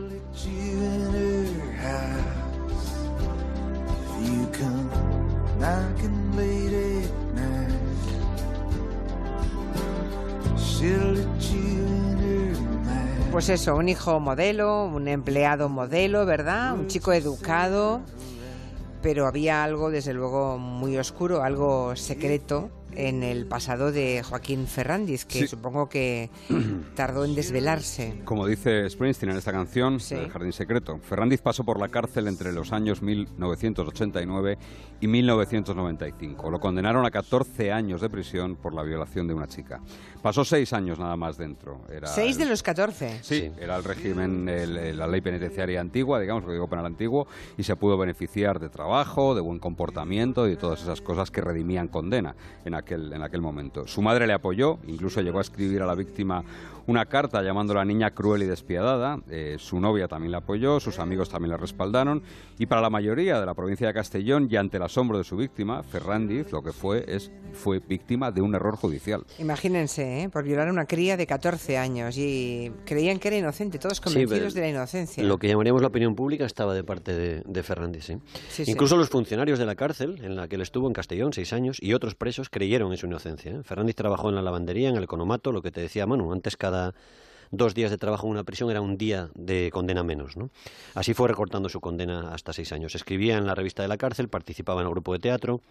Pues 13.32 13.50
eso, 13.50 13.76
un 13.76 13.90
hijo 13.90 14.20
modelo, 14.20 14.86
un 14.86 15.08
empleado 15.08 15.68
modelo, 15.68 16.26
¿verdad? 16.26 16.74
Un 16.74 16.88
chico 16.88 17.12
educado, 17.12 18.02
pero 19.02 19.28
había 19.28 19.64
algo, 19.64 19.92
desde 19.92 20.14
luego, 20.14 20.58
muy 20.58 20.98
oscuro, 20.98 21.44
algo 21.44 21.96
secreto 21.96 22.70
en 22.96 23.24
el 23.24 23.46
pasado 23.46 23.92
de 23.92 24.24
Joaquín 24.24 24.68
Ferrandiz, 24.68 25.26
que 25.26 25.40
Sí. 25.40 25.48
supongo 25.48 25.90
que 25.90 26.30
tardó 26.96 27.26
en 27.26 27.36
desvelarse. 27.36 28.22
Como 28.26 28.48
dice 28.48 28.90
Springsteen 28.90 29.32
en 29.32 29.38
esta 29.38 29.52
canción, 29.52 30.00
Sí. 30.00 30.16
El 30.16 30.30
Jardín 30.30 30.54
Secreto, 30.54 30.98
Ferrandiz 31.00 31.42
pasó 31.42 31.64
por 31.64 31.80
la 31.80 31.90
cárcel 31.90 32.28
entre 32.28 32.52
los 32.54 32.72
años 32.72 33.02
1989 33.02 34.58
y 35.02 35.08
1995. 35.08 36.50
Lo 36.50 36.60
condenaron 36.60 37.06
a 37.06 37.12
14 37.12 37.72
años 37.72 38.02
de 38.02 38.10
prisión 38.10 38.56
por 38.56 38.74
la 38.74 38.84
violación 38.84 39.28
de 39.28 39.34
una 39.34 39.48
chica. 39.48 39.82
Pasó 40.22 40.44
seis 40.44 40.74
años 40.74 40.98
nada 40.98 41.16
más 41.18 41.38
dentro. 41.38 41.82
Era 41.90 42.08
Seis 42.08 42.38
de 42.38 42.44
el- 42.44 42.50
los 42.50 42.64
catorce. 42.64 43.20
Sí, 43.22 43.42
Sí. 43.42 43.52
era 43.60 43.76
el 43.76 43.84
régimen, 43.84 44.48
el- 44.50 44.78
el- 44.78 44.98
la 44.98 45.08
ley 45.08 45.22
penitenciaria 45.22 45.82
antigua, 45.82 46.20
digamos, 46.20 46.44
el 46.44 46.48
código 46.48 46.68
penal 46.68 46.86
antiguo, 46.86 47.28
y 47.58 47.64
se 47.64 47.76
pudo 47.76 47.98
beneficiar 47.98 48.60
de 48.60 48.70
trabajo, 48.70 49.36
de 49.36 49.42
buen 49.42 49.60
comportamiento 49.60 50.48
y 50.48 50.52
de 50.52 50.58
todas 50.58 50.82
esas 50.82 51.02
cosas 51.02 51.30
que 51.30 51.42
redimían 51.42 51.88
condena 51.90 52.36
en 52.64 52.74
en 52.94 53.22
aquel 53.22 53.42
momento. 53.42 53.88
Su 53.88 54.02
madre 54.02 54.28
le 54.28 54.34
apoyó, 54.34 54.78
incluso 54.88 55.22
llegó 55.22 55.40
a 55.40 55.42
escribir 55.42 55.82
a 55.82 55.86
la 55.86 55.96
víctima 55.96 56.44
una 56.88 57.06
carta 57.06 57.42
llamándola 57.42 57.84
niña 57.86 58.12
cruel 58.12 58.44
y 58.44 58.46
despiadada. 58.46 59.20
Eh, 59.30 59.58
su 59.60 59.80
novia 59.80 60.08
también 60.08 60.32
la 60.32 60.40
apoyó, 60.40 60.80
sus 60.80 61.00
amigos 61.00 61.30
también 61.30 61.52
la 61.52 61.58
respaldaron, 61.58 62.24
y 62.58 62.66
para 62.66 62.82
la 62.82 62.90
mayoría 62.90 63.40
de 63.40 63.46
la 63.46 63.54
provincia 63.54 63.88
de 63.88 63.94
Castellón, 63.94 64.48
y 64.50 64.56
ante 64.56 64.78
el 64.78 64.84
asombro 64.84 65.18
de 65.18 65.24
su 65.24 65.38
víctima, 65.38 65.84
Ferrandiz, 65.84 66.52
lo 66.52 66.62
que 66.62 66.72
fue 66.72 67.06
es 67.08 67.32
fue 67.54 67.80
víctima 67.80 68.32
de 68.32 68.42
un 68.42 68.54
error 68.54 68.76
judicial. 68.76 69.24
Imagínense, 69.40 70.24
¿eh? 70.24 70.30
por 70.30 70.44
violar 70.44 70.68
a 70.68 70.72
una 70.72 70.86
cría 70.86 71.16
de 71.16 71.26
14 71.26 71.78
años 71.78 72.18
y 72.18 72.72
creían 72.86 73.18
que 73.18 73.30
era 73.30 73.38
inocente, 73.38 73.80
todos 73.80 74.02
convencidos 74.02 74.54
de 74.54 74.62
la 74.62 74.70
inocencia. 74.70 75.24
Lo 75.24 75.38
que 75.38 75.48
llamaríamos 75.48 75.82
la 75.82 75.88
opinión 75.88 76.16
pública 76.16 76.46
estaba 76.46 76.74
de 76.74 76.84
parte 76.84 77.14
de, 77.14 77.44
de 77.46 77.64
Fernández. 77.64 78.06
¿sí? 78.06 78.18
Sí, 78.50 78.66
sí. 78.66 78.72
Incluso 78.72 78.98
los 78.98 79.10
funcionarios 79.10 79.58
de 79.58 79.66
la 79.66 79.76
cárcel, 79.76 80.20
en 80.22 80.36
la 80.36 80.48
que 80.48 80.56
él 80.56 80.62
estuvo 80.62 80.88
en 80.88 80.94
Castellón 80.94 81.34
seis 81.34 81.54
años, 81.54 81.78
y 81.82 81.94
otros 81.94 82.16
presos 82.16 82.50
creyeron 82.50 82.92
en 82.92 82.98
su 82.98 83.06
inocencia. 83.06 83.52
¿eh? 83.52 83.64
Fernández 83.64 83.96
trabajó 83.96 84.30
en 84.30 84.36
la 84.36 84.42
lavandería, 84.42 84.90
en 84.90 84.98
el 84.98 85.04
economato, 85.04 85.52
lo 85.52 85.62
que 85.62 85.72
te 85.72 85.82
decía 85.82 86.06
Manu, 86.06 86.34
antes 86.34 86.58
cada 86.58 86.75
dos 87.52 87.74
días 87.74 87.92
de 87.92 87.98
trabajo 87.98 88.28
en 88.28 88.32
una 88.32 88.44
prisión 88.44 88.70
era 88.70 88.82
un 88.82 88.98
día 88.98 89.30
de 89.34 89.70
condena 89.72 90.04
menos. 90.04 90.38
¿no? 90.38 90.50
Así 90.94 91.14
fue 91.14 91.28
recortando 91.28 91.70
su 91.70 91.80
condena 91.80 92.34
hasta 92.34 92.54
seis 92.54 92.72
años. 92.72 92.96
Escribía 92.96 93.38
en 93.38 93.46
la 93.46 93.56
revista 93.56 93.82
de 93.82 93.88
la 93.88 93.98
cárcel, 93.98 94.30
participaba 94.30 94.82
en 94.82 94.88
el 94.88 94.92
grupo 94.92 95.14
de 95.14 95.20
teatro, 95.20 95.62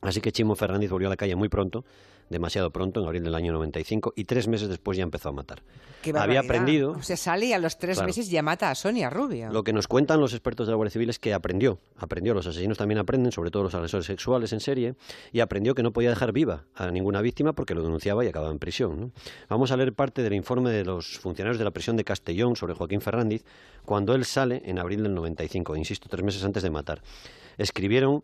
Así 0.00 0.20
que 0.20 0.32
Chimo 0.32 0.54
Fernández 0.56 0.90
volvió 0.90 1.08
a 1.08 1.10
la 1.10 1.16
calle 1.16 1.36
muy 1.36 1.48
pronto, 1.48 1.84
demasiado 2.30 2.70
pronto, 2.70 3.00
en 3.00 3.06
abril 3.06 3.24
del 3.24 3.34
año 3.34 3.52
95, 3.52 4.12
y 4.16 4.24
tres 4.24 4.46
meses 4.48 4.68
después 4.68 4.96
ya 4.96 5.02
empezó 5.02 5.28
a 5.28 5.32
matar. 5.32 5.62
Qué 6.00 6.12
Había 6.16 6.40
aprendido. 6.40 6.92
O 6.92 7.02
sea, 7.02 7.16
sale 7.16 7.46
y 7.46 7.52
a 7.52 7.58
los 7.58 7.76
tres 7.76 7.98
Claro. 7.98 8.06
meses 8.06 8.30
ya 8.30 8.40
mata 8.40 8.70
a 8.70 8.74
Sonia 8.74 9.10
Rubio. 9.10 9.50
Lo 9.50 9.62
que 9.64 9.72
nos 9.74 9.88
cuentan 9.88 10.20
los 10.20 10.32
expertos 10.32 10.66
de 10.66 10.70
la 10.70 10.76
Guardia 10.76 10.92
Civil 10.92 11.10
es 11.10 11.18
que 11.18 11.34
aprendió, 11.34 11.80
aprendió, 11.98 12.32
los 12.32 12.46
asesinos 12.46 12.78
también 12.78 12.98
aprenden, 12.98 13.32
sobre 13.32 13.50
todo 13.50 13.64
los 13.64 13.74
agresores 13.74 14.06
sexuales 14.06 14.52
en 14.54 14.60
serie, 14.60 14.94
y 15.32 15.40
aprendió 15.40 15.74
que 15.74 15.82
no 15.82 15.92
podía 15.92 16.08
dejar 16.08 16.32
viva 16.32 16.64
a 16.74 16.90
ninguna 16.90 17.20
víctima 17.20 17.52
porque 17.52 17.74
lo 17.74 17.82
denunciaba 17.82 18.24
y 18.24 18.28
acababa 18.28 18.52
en 18.52 18.58
prisión. 18.60 19.00
¿no? 19.00 19.10
Vamos 19.48 19.72
a 19.72 19.76
leer 19.76 19.92
parte 19.92 20.22
del 20.22 20.32
informe 20.32 20.70
de 20.70 20.84
los 20.84 21.18
funcionarios 21.18 21.58
de 21.58 21.64
la 21.64 21.72
prisión 21.72 21.96
de 21.96 22.04
Castellón 22.04 22.56
sobre 22.56 22.74
Joaquín 22.74 23.00
Fernández 23.02 23.44
cuando 23.84 24.14
él 24.14 24.24
sale 24.24 24.62
en 24.64 24.78
abril 24.78 25.02
del 25.02 25.14
95, 25.14 25.76
insisto, 25.76 26.08
tres 26.08 26.24
meses 26.24 26.42
antes 26.44 26.62
de 26.62 26.70
matar. 26.70 27.02
Escribieron 27.58 28.22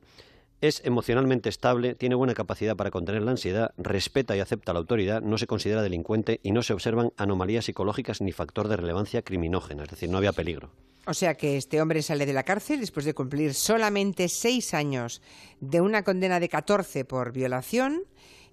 es 0.61 0.83
emocionalmente 0.85 1.49
estable, 1.49 1.95
tiene 1.95 2.15
buena 2.15 2.35
capacidad 2.35 2.77
para 2.77 2.91
contener 2.91 3.23
la 3.23 3.33
ansiedad, 3.33 3.73
respeta 3.77 4.37
y 4.37 4.41
acepta 4.41 4.73
la 4.73 4.79
autoridad, 4.79 5.23
no 5.23 5.39
se 5.39 5.47
considera 5.47 5.83
delincuente 5.83 6.41
y 6.43 6.53
no 6.53 6.63
se 6.63 6.73
observan 6.73 7.13
anomalías 7.17 7.67
psicológicas 7.67 8.21
ni 8.21 8.33
factor 8.33 8.69
de 8.69 8.77
relevancia 8.77 9.23
criminógena, 9.23 9.85
es 9.85 9.91
decir, 9.91 10.09
no 10.09 10.19
había 10.19 10.33
peligro. 10.33 10.71
O 11.07 11.15
sea 11.15 11.35
que 11.35 11.57
este 11.57 11.81
hombre 11.81 12.03
sale 12.03 12.27
de 12.27 12.33
la 12.33 12.43
cárcel 12.43 12.81
después 12.81 13.07
de 13.07 13.15
cumplir 13.15 13.55
solamente 13.55 14.29
seis 14.29 14.75
años 14.75 15.23
de 15.61 15.81
una 15.81 16.03
condena 16.03 16.41
de 16.41 16.49
14 16.49 17.05
por 17.05 17.33
violación 17.33 18.03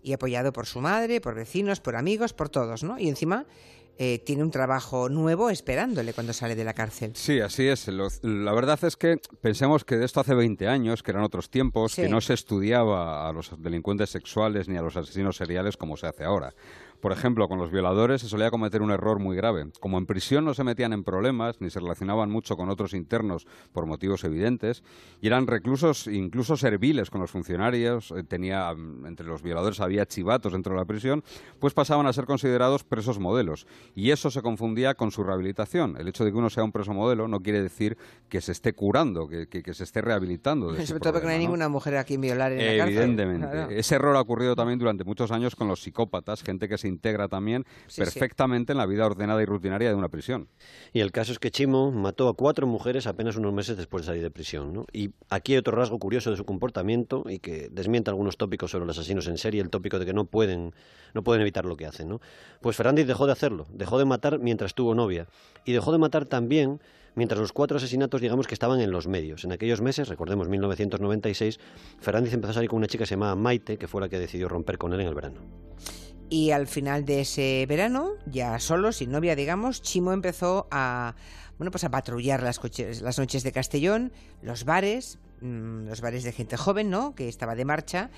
y 0.04 0.14
apoyado 0.14 0.54
por 0.54 0.68
su 0.68 0.80
madre, 0.80 1.22
por 1.22 1.34
vecinos, 1.34 1.80
por 1.80 1.96
amigos, 1.96 2.34
por 2.34 2.50
todos, 2.50 2.84
¿no? 2.84 3.00
Y 3.00 3.08
encima 3.08 3.46
eh, 3.98 4.20
tiene 4.26 4.44
un 4.44 4.52
trabajo 4.52 5.08
nuevo 5.10 5.50
esperándole 5.50 6.14
cuando 6.14 6.34
sale 6.34 6.56
de 6.56 6.64
la 6.64 6.74
cárcel. 6.74 7.12
Sí, 7.16 7.40
así 7.40 7.68
es. 7.68 7.88
Lo- 7.88 8.08
la 8.24 8.52
verdad 8.54 8.80
es 8.84 8.96
que 8.98 9.18
pensemos 9.42 9.84
que 9.86 9.98
de 9.98 10.06
esto 10.06 10.20
hace 10.20 10.34
20 10.34 10.68
años, 10.68 11.04
que 11.04 11.12
eran 11.12 11.24
otros 11.24 11.50
tiempos, 11.50 11.94
Sí. 11.94 12.02
que 12.04 12.10
no 12.10 12.20
se 12.22 12.34
estudiaba 12.34 13.28
a 13.30 13.32
los 13.34 13.52
delincuentes 13.62 14.10
sexuales 14.10 14.68
ni 14.68 14.78
a 14.78 14.82
los 14.82 14.98
asesinos 14.98 15.38
seriales 15.38 15.78
como 15.78 15.96
se 15.98 16.08
hace 16.08 16.24
ahora. 16.24 16.54
Por 17.04 17.12
ejemplo, 17.12 17.50
con 17.50 17.60
los 17.60 17.70
violadores 17.70 18.22
se 18.22 18.30
solía 18.30 18.50
cometer 18.50 18.82
un 18.82 18.90
error 18.90 19.20
muy 19.20 19.36
grave. 19.36 19.66
Como 19.82 19.98
en 19.98 20.06
prisión 20.06 20.46
no 20.46 20.54
se 20.54 20.64
metían 20.64 20.94
en 20.94 21.04
problemas 21.04 21.60
ni 21.60 21.70
se 21.70 21.82
relacionaban 21.82 22.30
mucho 22.32 22.56
con 22.56 22.70
otros 22.70 22.94
internos 22.94 23.46
por 23.74 23.86
motivos 23.86 24.24
evidentes 24.24 24.84
y 25.20 25.28
eran 25.28 25.46
reclusos 25.46 26.08
incluso 26.08 26.56
serviles 26.56 27.10
con 27.10 27.20
los 27.20 27.30
funcionarios, 27.30 28.12
eh, 28.12 28.24
tenía 28.24 28.74
mm, 28.74 29.06
entre 29.06 29.26
los 29.28 29.44
violadores 29.44 29.82
había 29.82 30.06
chivatos 30.06 30.54
dentro 30.54 30.74
de 30.74 30.80
la 30.80 30.86
prisión, 30.86 31.26
pues 31.60 31.74
pasaban 31.74 32.08
a 32.08 32.14
ser 32.14 32.24
considerados 32.26 32.86
presos 32.86 33.20
modelos 33.20 33.68
y 33.96 34.12
eso 34.12 34.32
se 34.32 34.42
confundía 34.42 34.94
con 34.96 35.12
su 35.12 35.26
rehabilitación. 35.26 35.98
El 36.00 36.08
hecho 36.08 36.24
de 36.24 36.32
que 36.32 36.38
uno 36.38 36.50
sea 36.50 36.64
un 36.64 36.72
preso 36.72 36.94
modelo 36.94 37.28
no 37.28 37.42
quiere 37.42 37.62
decir 37.62 37.98
que 38.30 38.40
se 38.40 38.54
esté 38.54 38.72
curando, 38.72 39.28
que, 39.28 39.48
que- 39.48 39.62
que 39.62 39.74
se 39.74 39.84
esté 39.84 40.00
rehabilitando. 40.00 40.72
de 40.72 40.88
Sobre 40.88 41.02
todo 41.02 41.12
porque 41.12 41.28
no 41.28 41.34
hay 41.34 41.40
ninguna 41.40 41.68
mujer 41.68 41.98
a 41.98 42.06
quien 42.06 42.22
violar 42.22 42.54
en 42.54 42.60
la 42.60 42.78
cárcel. 42.86 42.98
Evidentemente. 42.98 43.48
Claro. 43.50 43.70
Ese 43.72 43.96
error 43.96 44.16
ha 44.16 44.22
ocurrido 44.22 44.56
también 44.56 44.80
durante 44.80 45.04
muchos 45.04 45.32
años 45.32 45.56
con 45.58 45.68
los 45.68 45.82
psicópatas, 45.82 46.44
gente 46.44 46.70
que 46.70 46.78
se 46.78 46.93
integra 46.94 47.28
también 47.28 47.66
Sí, 47.88 47.96
sí. 47.96 48.02
perfectamente 48.02 48.72
en 48.72 48.78
la 48.78 48.86
vida 48.86 49.06
ordenada 49.06 49.42
y 49.42 49.46
rutinaria 49.46 49.90
de 49.90 49.96
una 49.96 50.10
prisión. 50.10 50.48
Y 50.94 51.02
el 51.02 51.12
caso 51.12 51.32
es 51.32 51.40
que 51.40 51.52
Chimo 51.52 51.92
mató 51.92 52.30
a 52.30 52.36
cuatro 52.36 52.68
mujeres 52.68 53.08
apenas 53.08 53.36
unos 53.36 53.54
meses 53.54 53.78
después 53.78 54.04
de 54.04 54.08
salir 54.08 54.22
de 54.24 54.32
prisión. 54.32 54.74
¿no? 54.74 54.86
Y 54.94 55.12
aquí 55.30 55.54
hay 55.54 55.58
otro 55.58 55.76
rasgo 55.76 56.00
curioso 56.00 56.32
de 56.32 56.38
su 56.38 56.46
comportamiento 56.46 57.24
y 57.28 57.40
que 57.40 57.70
desmiente 57.72 58.10
algunos 58.10 58.38
tópicos 58.38 58.72
sobre 58.72 58.86
los 58.86 58.98
asesinos 58.98 59.28
en 59.28 59.38
serie, 59.38 59.62
el 59.62 59.70
tópico 59.70 60.00
de 60.00 60.06
que 60.06 60.14
no 60.14 60.26
pueden, 60.26 60.74
no 61.14 61.24
pueden 61.24 61.42
evitar 61.42 61.66
lo 61.66 61.76
que 61.76 61.86
hacen. 61.86 62.10
¿no? 62.10 62.22
Pues 62.62 62.76
Fernández 62.78 63.08
dejó 63.08 63.26
de 63.26 63.32
hacerlo, 63.34 63.68
dejó 63.72 63.98
de 63.98 64.06
matar 64.06 64.40
mientras 64.40 64.74
tuvo 64.74 64.96
novia 64.96 65.28
y 65.66 65.74
dejó 65.74 65.92
de 65.92 65.98
matar 65.98 66.26
también 66.26 66.80
mientras 67.16 67.40
los 67.40 67.54
cuatro 67.54 67.78
asesinatos, 67.78 68.22
digamos 68.22 68.48
que 68.48 68.56
estaban 68.56 68.82
en 68.82 68.92
los 68.92 69.08
medios. 69.08 69.44
En 69.46 69.52
aquellos 69.52 69.82
meses, 69.82 70.08
recordemos 70.08 70.50
1996, 70.50 71.60
Fernández 72.00 72.34
empezó 72.34 72.52
a 72.52 72.54
salir 72.56 72.70
con 72.70 72.78
una 72.78 72.88
chica 72.88 73.04
que 73.04 73.08
se 73.08 73.16
llamaba 73.16 73.36
Maite, 73.36 73.78
que 73.78 73.88
fue 73.88 74.02
la 74.02 74.10
que 74.10 74.20
decidió 74.20 74.50
romper 74.50 74.78
con 74.78 74.94
él 74.94 75.02
en 75.02 75.08
el 75.08 75.14
verano. 75.14 75.42
Y 76.34 76.50
al 76.50 76.66
final 76.66 77.06
de 77.06 77.22
ese 77.22 77.64
verano, 77.70 78.14
ya 78.26 78.58
solo, 78.58 78.92
sin 78.92 79.12
novia, 79.12 79.36
digamos, 79.36 79.84
Chimo 79.84 80.14
empezó 80.14 80.68
a 80.72 81.14
bueno, 81.60 81.70
pues 81.70 81.84
a 81.84 81.92
patrullar 81.92 82.42
las, 82.42 82.60
las 83.04 83.20
noches 83.20 83.44
de 83.44 83.52
Castellón, 83.52 84.12
los 84.42 84.66
bares, 84.66 85.20
mm, 85.42 85.86
los 85.86 86.02
bares 86.02 86.24
de 86.24 86.32
gente 86.32 86.58
joven, 86.58 86.90
¿no? 86.90 87.14
Que 87.14 87.30
estaba 87.30 87.54
de 87.54 87.66
marcha, 87.66 88.10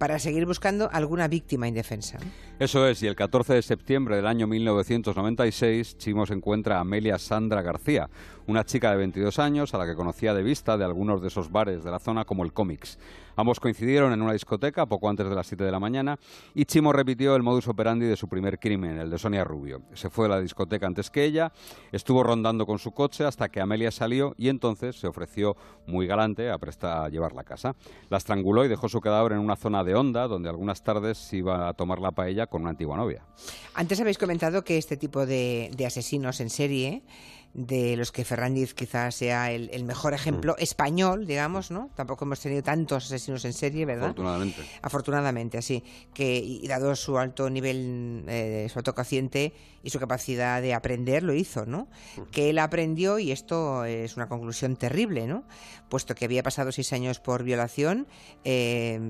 para 0.00 0.18
seguir 0.18 0.46
buscando 0.46 0.88
alguna 0.90 1.28
víctima 1.28 1.68
indefensa. 1.68 2.18
Eso 2.58 2.88
es, 2.88 3.02
y 3.02 3.06
el 3.06 3.14
14 3.14 3.52
de 3.52 3.60
septiembre 3.62 4.16
del 4.16 4.26
año 4.28 4.46
1996, 4.46 5.98
Chimo 5.98 6.24
se 6.24 6.32
encuentra 6.32 6.78
a 6.78 6.80
Amelia 6.80 7.18
Sandra 7.18 7.60
García, 7.60 8.08
una 8.46 8.64
chica 8.64 8.92
de 8.92 8.96
22 8.96 9.38
años 9.38 9.74
a 9.74 9.78
la 9.78 9.84
que 9.84 9.94
conocía 9.94 10.32
de 10.32 10.42
vista 10.42 10.78
de 10.78 10.86
algunos 10.86 11.20
de 11.20 11.28
esos 11.28 11.52
bares 11.52 11.84
de 11.84 11.90
la 11.90 11.98
zona 11.98 12.24
como 12.24 12.44
el 12.44 12.54
Comics. 12.54 12.98
Ambos 13.40 13.58
coincidieron 13.58 14.12
en 14.12 14.20
una 14.20 14.34
discoteca 14.34 14.84
poco 14.84 15.08
antes 15.08 15.26
de 15.26 15.34
las 15.34 15.46
7 15.46 15.64
de 15.64 15.70
la 15.70 15.80
mañana 15.80 16.18
y 16.54 16.66
Chimo 16.66 16.92
repitió 16.92 17.34
el 17.36 17.42
modus 17.42 17.68
operandi 17.68 18.04
de 18.04 18.14
su 18.14 18.28
primer 18.28 18.58
crimen, 18.58 18.98
el 18.98 19.08
de 19.08 19.16
Sonia 19.16 19.44
Rubio. 19.44 19.80
Se 19.94 20.10
fue 20.10 20.26
de 20.26 20.34
la 20.34 20.40
discoteca 20.42 20.86
antes 20.86 21.08
que 21.08 21.24
ella, 21.24 21.50
estuvo 21.90 22.22
rondando 22.22 22.66
con 22.66 22.78
su 22.78 22.92
coche 22.92 23.24
hasta 23.24 23.48
que 23.48 23.62
Amelia 23.62 23.92
salió 23.92 24.34
y 24.36 24.50
entonces 24.50 24.96
se 25.00 25.06
ofreció 25.06 25.56
muy 25.86 26.06
galante 26.06 26.50
a 26.50 26.58
prestar 26.58 27.06
a 27.06 27.08
llevarla 27.08 27.40
a 27.40 27.44
casa. 27.44 27.76
La 28.10 28.18
estranguló 28.18 28.62
y 28.66 28.68
dejó 28.68 28.90
su 28.90 29.00
cadáver 29.00 29.32
en 29.32 29.38
una 29.38 29.56
zona 29.56 29.84
de 29.84 29.94
onda 29.94 30.28
donde 30.28 30.50
algunas 30.50 30.82
tardes 30.82 31.32
iba 31.32 31.66
a 31.66 31.72
tomar 31.72 31.98
la 31.98 32.10
paella 32.10 32.46
con 32.46 32.60
una 32.60 32.72
antigua 32.72 32.98
novia. 32.98 33.24
Antes 33.72 33.98
habéis 34.02 34.18
comentado 34.18 34.64
que 34.64 34.76
este 34.76 34.98
tipo 34.98 35.24
de 35.24 35.86
asesinos 35.86 36.40
en 36.40 36.50
serie, 36.50 37.04
de 37.52 37.96
los 37.96 38.12
que 38.12 38.24
Fernández 38.24 38.74
quizás 38.74 39.14
sea 39.14 39.50
el, 39.50 39.70
el 39.72 39.84
mejor 39.84 40.14
ejemplo 40.14 40.56
español, 40.58 41.26
digamos, 41.26 41.70
¿no? 41.70 41.90
Tampoco 41.96 42.24
hemos 42.24 42.40
tenido 42.40 42.62
tantos 42.62 43.06
asesinos 43.06 43.44
en 43.44 43.52
serie, 43.52 43.84
¿verdad? 43.86 44.10
Afortunadamente. 44.10 44.62
Afortunadamente, 44.82 45.58
así. 45.58 45.82
Que, 46.14 46.36
y 46.36 46.66
dado 46.68 46.94
su 46.94 47.18
alto 47.18 47.50
nivel, 47.50 48.24
eh, 48.28 48.68
su 48.72 48.78
alto 48.78 48.94
cociente 48.94 49.52
y 49.82 49.90
su 49.90 49.98
capacidad 49.98 50.62
de 50.62 50.74
aprender, 50.74 51.22
lo 51.22 51.34
hizo, 51.34 51.66
¿no? 51.66 51.88
Que 52.30 52.50
él 52.50 52.58
aprendió, 52.58 53.18
y 53.18 53.32
esto 53.32 53.84
es 53.84 54.16
una 54.16 54.28
conclusión 54.28 54.76
terrible, 54.76 55.26
¿no? 55.26 55.44
Puesto 55.88 56.14
que 56.14 56.26
había 56.26 56.42
pasado 56.42 56.70
seis 56.70 56.92
años 56.92 57.18
por 57.18 57.42
violación, 57.42 58.06
eh, 58.44 59.00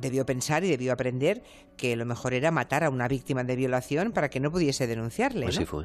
debió 0.00 0.26
pensar 0.26 0.64
y 0.64 0.68
debió 0.68 0.92
aprender 0.92 1.42
que 1.76 1.96
lo 1.96 2.04
mejor 2.06 2.34
era 2.34 2.50
matar 2.50 2.84
a 2.84 2.90
una 2.90 3.08
víctima 3.08 3.44
de 3.44 3.56
violación 3.56 4.12
para 4.12 4.28
que 4.30 4.40
no 4.40 4.50
pudiese 4.50 4.86
denunciarle, 4.86 5.46
Así 5.46 5.60
¿no? 5.60 5.66
fue. 5.66 5.84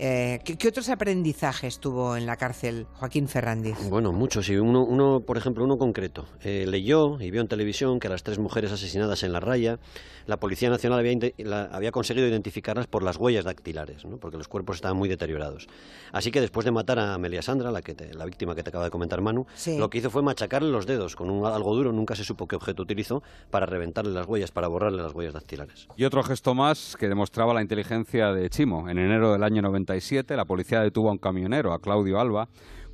Eh, 0.00 0.40
¿qué, 0.44 0.56
qué 0.56 0.68
otros 0.68 0.88
aprendizajes 0.90 1.80
tuvo 1.80 2.16
en 2.16 2.24
la 2.24 2.36
cárcel 2.36 2.86
Joaquín 2.94 3.26
Fernández? 3.28 3.76
Bueno, 3.90 4.12
muchos. 4.12 4.48
Y 4.48 4.56
uno, 4.56 4.84
uno, 4.84 5.20
por 5.20 5.36
ejemplo, 5.36 5.64
uno 5.64 5.76
concreto. 5.76 6.24
Eh, 6.44 6.66
leyó 6.68 7.20
y 7.20 7.30
vio 7.32 7.40
en 7.40 7.48
televisión 7.48 7.98
que 7.98 8.06
a 8.06 8.10
las 8.10 8.22
tres 8.22 8.38
mujeres 8.38 8.70
asesinadas 8.70 9.22
en 9.24 9.32
la 9.32 9.40
raya, 9.40 9.78
la 10.26 10.36
Policía 10.38 10.70
Nacional 10.70 11.00
había, 11.00 11.12
inte- 11.12 11.34
la- 11.38 11.64
había 11.64 11.90
conseguido 11.90 12.28
identificarlas 12.28 12.86
por 12.86 13.02
las 13.02 13.16
huellas 13.16 13.44
dactilares, 13.44 14.04
¿no? 14.04 14.18
porque 14.18 14.36
los 14.36 14.46
cuerpos 14.46 14.76
estaban 14.76 14.96
muy 14.96 15.08
deteriorados. 15.08 15.66
Así 16.12 16.30
que 16.30 16.40
después 16.40 16.64
de 16.64 16.70
matar 16.70 16.98
a 17.00 17.14
Amelia 17.14 17.42
Sandra, 17.42 17.72
la, 17.72 17.82
que 17.82 17.94
te- 17.94 18.14
la 18.14 18.24
víctima 18.24 18.54
que 18.54 18.62
te 18.62 18.68
acaba 18.70 18.84
de 18.84 18.90
comentar 18.90 19.20
Manu, 19.20 19.46
Sí. 19.54 19.78
lo 19.78 19.90
que 19.90 19.98
hizo 19.98 20.10
fue 20.10 20.22
machacarle 20.22 20.70
los 20.70 20.86
dedos 20.86 21.16
con 21.16 21.28
un, 21.28 21.44
algo 21.44 21.74
duro, 21.74 21.92
nunca 21.92 22.14
se 22.14 22.22
supo 22.24 22.46
qué 22.46 22.54
objeto 22.54 22.82
utilizó, 22.84 23.22
para 23.50 23.66
reventarle 23.66 24.12
las 24.12 24.26
huellas, 24.28 24.52
para 24.52 24.68
borrarle 24.68 25.02
las 25.02 25.12
huellas 25.12 25.17
Y 25.96 26.04
otro 26.04 26.22
gesto 26.22 26.54
más 26.54 26.96
que 26.98 27.08
demostraba 27.08 27.54
la 27.54 27.62
inteligencia 27.62 28.32
de 28.32 28.48
Chimo. 28.50 28.88
En 28.88 28.98
enero 28.98 29.32
del 29.32 29.42
año 29.42 29.62
97, 29.62 30.36
la 30.36 30.44
policía 30.44 30.80
detuvo 30.80 31.08
a 31.08 31.12
un 31.12 31.18
camionero, 31.18 31.72
a 31.72 31.80
Claudio 31.80 32.20
Alba, 32.20 32.48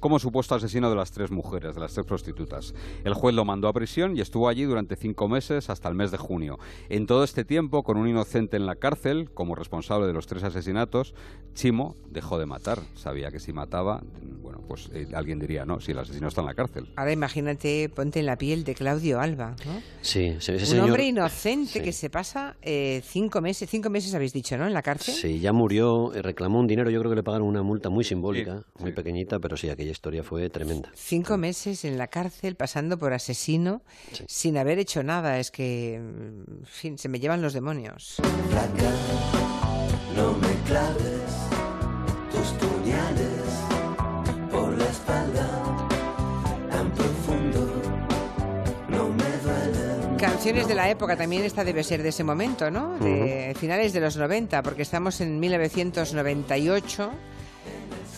como 0.04 0.18
supuesto 0.18 0.54
asesino 0.54 0.90
de 0.90 0.96
las 0.96 1.12
tres 1.12 1.30
mujeres, 1.30 1.74
de 1.74 1.80
las 1.80 1.94
tres 1.94 2.04
prostitutas. 2.04 2.74
El 3.04 3.14
juez 3.14 3.34
lo 3.34 3.46
mandó 3.46 3.68
a 3.68 3.72
prisión 3.72 4.14
y 4.14 4.20
estuvo 4.20 4.50
allí 4.50 4.64
durante 4.64 4.96
cinco 4.96 5.28
meses 5.28 5.70
hasta 5.70 5.88
el 5.88 5.94
mes 5.94 6.10
de 6.10 6.18
junio. 6.18 6.58
En 6.90 7.06
todo 7.06 7.24
este 7.24 7.42
tiempo, 7.42 7.82
con 7.84 7.96
un 7.96 8.06
inocente 8.06 8.58
en 8.58 8.66
la 8.66 8.76
cárcel, 8.76 9.30
como 9.32 9.54
responsable 9.54 10.06
de 10.06 10.12
los 10.12 10.26
tres 10.26 10.42
asesinatos, 10.44 11.14
Chimo 11.54 11.96
dejó 12.10 12.38
de 12.38 12.44
matar. 12.44 12.80
Sabía 12.94 13.30
que 13.30 13.40
si 13.40 13.54
mataba, 13.54 14.02
bueno, 14.42 14.60
pues 14.68 14.90
eh, 14.92 15.06
alguien 15.14 15.38
diría, 15.38 15.64
no, 15.64 15.80
si 15.80 15.92
el 15.92 15.98
asesino 16.00 16.28
está 16.28 16.42
en 16.42 16.48
la 16.48 16.54
cárcel. 16.54 16.86
Ahora 16.96 17.12
imagínate, 17.12 17.88
ponte 17.88 18.20
en 18.20 18.26
la 18.26 18.36
piel 18.36 18.64
de 18.64 18.74
Claudio 18.74 19.20
Alba, 19.20 19.56
¿no? 19.64 19.80
Sí, 20.02 20.24
ese, 20.26 20.56
ese 20.56 20.64
Un 20.64 20.66
señor- 20.66 20.84
hombre 20.90 21.06
inocente 21.06 21.72
Sí. 21.78 21.80
que 21.80 21.92
se 21.92 22.10
pasa 22.10 22.56
eh, 22.60 23.00
cinco 23.06 23.40
meses, 23.40 23.70
cinco 23.70 23.88
meses 23.88 24.14
habéis 24.14 24.34
dicho, 24.34 24.58
¿no? 24.58 24.66
En 24.66 24.74
la 24.74 24.82
cárcel. 24.82 25.14
Sí, 25.14 25.40
ya 25.40 25.54
murió, 25.54 26.12
eh, 26.12 26.20
reclamó 26.20 26.60
un 26.60 26.66
dinero, 26.66 26.90
yo 26.90 26.98
creo 27.00 27.10
que 27.10 27.16
le 27.16 27.22
pagaron 27.22 27.48
una 27.48 27.62
multa 27.62 27.88
muy 27.88 28.04
simbólica, 28.04 28.58
Sí, 28.76 28.82
muy 28.82 28.90
sí. 28.90 28.96
pequeñita, 28.96 29.38
pero 29.38 29.56
sí, 29.56 29.70
aquella 29.70 29.93
historia 29.94 30.22
fue 30.22 30.50
tremenda. 30.50 30.90
Cinco 30.94 31.38
meses 31.38 31.84
en 31.86 31.96
la 31.96 32.08
cárcel 32.08 32.54
pasando 32.56 32.98
por 32.98 33.12
asesino 33.14 33.80
Sí. 34.12 34.24
sin 34.28 34.58
haber 34.58 34.78
hecho 34.78 35.02
nada. 35.02 35.38
Es 35.38 35.50
que, 35.50 35.94
en 35.94 36.44
fin, 36.66 36.98
se 36.98 37.08
me 37.08 37.18
llevan 37.18 37.40
los 37.40 37.54
demonios. 37.54 38.16
Flaca, 38.50 38.90
no 40.14 40.32
me 40.34 40.54
claves 40.66 41.32
tus 42.30 42.48
puñales 42.68 43.42
por 44.50 44.76
la 44.76 44.84
espalda 44.84 45.88
tan 46.70 46.90
profundo, 46.92 47.82
no 48.88 49.08
me 49.08 49.24
duelen. 49.42 50.16
Canciones 50.18 50.68
de 50.68 50.74
la 50.74 50.90
época, 50.90 51.16
también 51.16 51.42
esta 51.44 51.64
debe 51.64 51.82
ser 51.84 52.02
de 52.02 52.08
ese 52.10 52.24
momento, 52.24 52.70
¿no? 52.70 52.98
De 52.98 53.54
finales 53.58 53.92
de 53.92 54.00
los 54.00 54.16
90, 54.16 54.62
porque 54.62 54.82
estamos 54.82 55.20
en 55.20 55.38
1998 55.40 57.10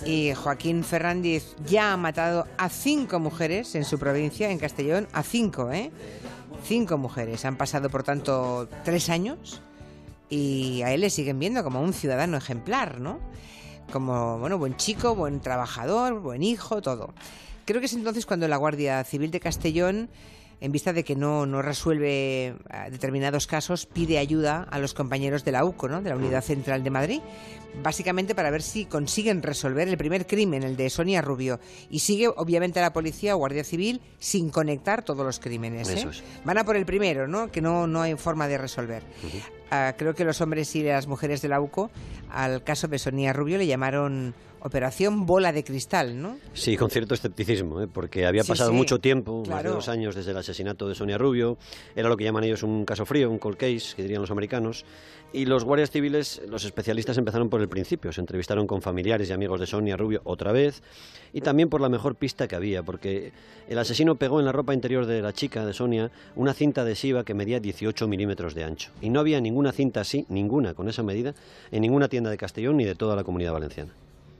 y 0.04 0.34
Joaquín 0.34 0.84
Fernández 0.84 1.56
ya 1.66 1.92
ha 1.92 1.96
matado 1.96 2.46
a 2.58 2.68
cinco 2.68 3.18
mujeres 3.18 3.74
en 3.74 3.84
su 3.84 3.98
provincia, 3.98 4.50
en 4.50 4.58
Castellón, 4.58 5.08
a 5.12 5.22
cinco, 5.22 5.72
¿eh? 5.72 5.90
Cinco 6.64 6.98
mujeres. 6.98 7.44
Han 7.44 7.56
pasado, 7.56 7.90
por 7.90 8.02
tanto, 8.02 8.68
tres 8.84 9.08
años 9.08 9.62
y 10.28 10.82
a 10.82 10.92
él 10.92 11.02
le 11.02 11.10
siguen 11.10 11.38
viendo 11.38 11.62
como 11.62 11.80
un 11.80 11.92
ciudadano 11.92 12.36
ejemplar, 12.36 13.00
¿no? 13.00 13.20
Como, 13.92 14.38
bueno, 14.38 14.58
buen 14.58 14.76
chico, 14.76 15.14
buen 15.14 15.40
trabajador, 15.40 16.20
buen 16.20 16.42
hijo, 16.42 16.82
todo. 16.82 17.14
Creo 17.64 17.80
que 17.80 17.86
es 17.86 17.94
entonces 17.94 18.26
cuando 18.26 18.48
la 18.48 18.56
Guardia 18.56 19.02
Civil 19.04 19.30
de 19.30 19.40
Castellón 19.40 20.08
en 20.60 20.72
vista 20.72 20.92
de 20.92 21.04
que 21.04 21.16
no, 21.16 21.46
no 21.46 21.62
resuelve 21.62 22.46
eh, 22.46 22.54
determinados 22.90 23.46
casos, 23.46 23.86
pide 23.86 24.18
ayuda 24.18 24.66
a 24.70 24.78
los 24.78 24.94
compañeros 24.94 25.44
de 25.44 25.52
la 25.52 25.64
UCO, 25.64 25.88
¿no? 25.88 26.02
de 26.02 26.10
la 26.10 26.16
Unidad 26.16 26.42
Central 26.42 26.82
de 26.82 26.90
Madrid, 26.90 27.20
básicamente 27.82 28.34
para 28.34 28.50
ver 28.50 28.62
si 28.62 28.86
consiguen 28.86 29.42
resolver 29.42 29.86
el 29.88 29.98
primer 29.98 30.26
crimen, 30.26 30.62
el 30.62 30.76
de 30.76 30.88
Sonia 30.88 31.20
Rubio. 31.20 31.60
Y 31.90 31.98
sigue, 31.98 32.28
obviamente, 32.28 32.80
la 32.80 32.92
policía 32.92 33.34
o 33.34 33.38
Guardia 33.38 33.64
Civil 33.64 34.00
sin 34.18 34.50
conectar 34.50 35.02
todos 35.02 35.24
los 35.24 35.38
crímenes. 35.38 35.88
¿eh? 35.90 36.06
Es. 36.10 36.22
Van 36.44 36.58
a 36.58 36.64
por 36.64 36.76
el 36.76 36.86
primero, 36.86 37.28
¿no? 37.28 37.50
que 37.50 37.60
no, 37.60 37.86
no 37.86 38.02
hay 38.02 38.14
forma 38.16 38.48
de 38.48 38.58
resolver. 38.58 39.02
Ah, 39.70 39.94
creo 39.96 40.14
que 40.14 40.24
los 40.24 40.40
hombres 40.40 40.74
y 40.76 40.82
las 40.82 41.06
mujeres 41.06 41.42
de 41.42 41.48
la 41.48 41.60
UCO 41.60 41.90
al 42.30 42.62
caso 42.62 42.88
de 42.88 42.98
Sonia 42.98 43.32
Rubio 43.32 43.58
le 43.58 43.66
llamaron 43.66 44.34
Operación 44.66 45.26
Bola 45.26 45.52
de 45.52 45.64
Cristal, 45.64 46.20
¿no? 46.20 46.38
Sí, 46.52 46.76
con 46.76 46.90
cierto 46.90 47.14
escepticismo, 47.14 47.80
¿eh? 47.80 47.88
porque 47.92 48.26
había 48.26 48.42
Sí, 48.42 48.48
pasado 48.50 48.70
sí, 48.70 48.76
mucho 48.76 48.98
tiempo, 48.98 49.42
más 49.48 49.62
de 49.62 49.70
dos 49.70 49.88
años 49.88 50.14
desde 50.14 50.32
el 50.32 50.36
asesinato 50.36 50.88
de 50.88 50.94
Sonia 50.94 51.18
Rubio. 51.18 51.56
Era 51.94 52.08
lo 52.08 52.16
que 52.16 52.24
llaman 52.24 52.44
ellos 52.44 52.62
un 52.62 52.84
caso 52.84 53.06
frío, 53.06 53.30
un 53.30 53.38
cold 53.38 53.56
case, 53.56 53.94
que 53.96 54.02
dirían 54.02 54.20
los 54.20 54.30
americanos. 54.30 54.84
Y 55.32 55.44
los 55.44 55.64
guardias 55.64 55.90
civiles, 55.90 56.40
los 56.48 56.64
especialistas 56.64 57.18
empezaron 57.18 57.50
por 57.50 57.60
el 57.60 57.68
principio. 57.68 58.12
Se 58.12 58.20
entrevistaron 58.20 58.66
con 58.66 58.80
familiares 58.80 59.28
y 59.28 59.32
amigos 59.32 59.60
de 59.60 59.66
Sonia 59.66 59.96
Rubio 59.96 60.20
otra 60.24 60.52
vez. 60.52 60.82
Y 61.32 61.40
también 61.40 61.68
por 61.68 61.80
la 61.80 61.88
mejor 61.88 62.14
pista 62.14 62.48
que 62.48 62.56
había, 62.56 62.82
porque 62.82 63.32
el 63.68 63.78
asesino 63.78 64.14
pegó 64.14 64.38
en 64.40 64.46
la 64.46 64.52
ropa 64.52 64.72
interior 64.72 65.04
de 65.04 65.20
la 65.20 65.32
chica, 65.32 65.66
de 65.66 65.74
Sonia, 65.74 66.10
una 66.36 66.54
cinta 66.54 66.82
adhesiva 66.82 67.24
que 67.24 67.34
medía 67.34 67.60
18 67.60 68.06
milímetros 68.08 68.54
de 68.54 68.64
ancho. 68.64 68.90
Y 69.02 69.10
no 69.10 69.20
había 69.20 69.40
ninguna 69.40 69.72
cinta 69.72 70.00
así, 70.00 70.24
ninguna 70.28 70.74
con 70.74 70.88
esa 70.88 71.02
medida, 71.02 71.34
en 71.70 71.82
ninguna 71.82 72.08
tienda 72.08 72.30
de 72.30 72.38
Castellón 72.38 72.76
ni 72.78 72.84
de 72.84 72.94
toda 72.94 73.16
la 73.16 73.24
comunidad 73.24 73.52
valenciana. 73.52 73.92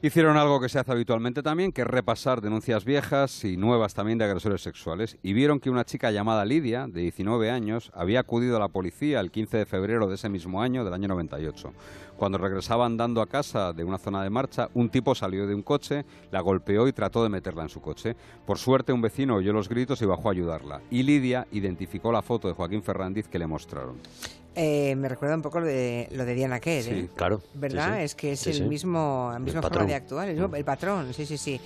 Hicieron 0.06 0.36
algo 0.36 0.60
que 0.60 0.68
se 0.68 0.78
hace 0.78 0.92
habitualmente 0.92 1.42
también, 1.42 1.72
que 1.72 1.80
es 1.80 1.86
repasar 1.88 2.40
denuncias 2.40 2.84
viejas 2.84 3.42
y 3.42 3.56
nuevas 3.56 3.92
también 3.92 4.18
de 4.18 4.24
agresores 4.24 4.62
sexuales, 4.62 5.18
y 5.20 5.32
vieron 5.32 5.58
que 5.58 5.68
una 5.68 5.84
chica 5.84 6.12
llamada 6.12 6.44
Lidia, 6.44 6.86
de 6.86 7.00
19 7.00 7.50
años, 7.50 7.90
había 7.92 8.20
acudido 8.20 8.56
a 8.56 8.60
la 8.60 8.68
policía 8.68 9.18
el 9.18 9.32
15 9.32 9.56
de 9.56 9.66
febrero 9.66 10.06
de 10.06 10.14
ese 10.14 10.28
mismo 10.28 10.62
año, 10.62 10.84
del 10.84 10.94
año 10.94 11.08
98. 11.08 11.72
Cuando 12.16 12.38
regresaba 12.38 12.86
andando 12.86 13.20
a 13.20 13.26
casa 13.26 13.72
de 13.72 13.82
una 13.82 13.98
zona 13.98 14.22
de 14.22 14.30
marcha, 14.30 14.68
un 14.74 14.90
tipo 14.90 15.12
salió 15.16 15.44
de 15.44 15.56
un 15.56 15.62
coche, 15.62 16.04
la 16.30 16.40
golpeó 16.40 16.86
y 16.86 16.92
trató 16.92 17.24
de 17.24 17.28
meterla 17.28 17.64
en 17.64 17.68
su 17.68 17.80
coche. 17.80 18.14
Por 18.46 18.58
suerte, 18.58 18.92
un 18.92 19.02
vecino 19.02 19.34
oyó 19.34 19.52
los 19.52 19.68
gritos 19.68 20.00
y 20.02 20.06
bajó 20.06 20.28
a 20.28 20.32
ayudarla. 20.32 20.82
Y 20.88 21.02
Lidia 21.02 21.48
identificó 21.50 22.12
la 22.12 22.22
foto 22.22 22.46
de 22.46 22.54
Joaquín 22.54 22.84
Fernández 22.84 23.26
que 23.26 23.40
le 23.40 23.48
mostraron. 23.48 23.96
Eh, 24.58 24.96
me 24.96 25.06
recuerda 25.08 25.34
un 25.36 25.42
poco 25.42 25.60
lo 25.60 25.66
de, 25.66 26.08
lo 26.12 26.24
de 26.24 26.34
Diana 26.34 26.58
Kerr, 26.60 26.82
Sí, 26.82 26.90
¿eh? 26.90 27.08
Claro. 27.14 27.42
¿Verdad? 27.52 27.90
Sí, 27.92 27.98
sí. 27.98 28.04
Es 28.04 28.14
que 28.14 28.32
es 28.32 28.40
Sí, 28.40 28.50
el 28.50 28.68
mismo, 28.68 29.28
la 29.30 29.36
El 29.36 29.42
misma 29.42 29.60
forma 29.60 29.68
patrón. 29.74 29.88
de 29.88 29.94
actuar, 29.94 30.28
el, 30.28 30.34
mismo- 30.36 30.48
Mm. 30.48 30.54
el 30.54 30.64
patrón, 30.64 31.12
sí, 31.14 31.26
sí, 31.26 31.36
sí. 31.36 31.60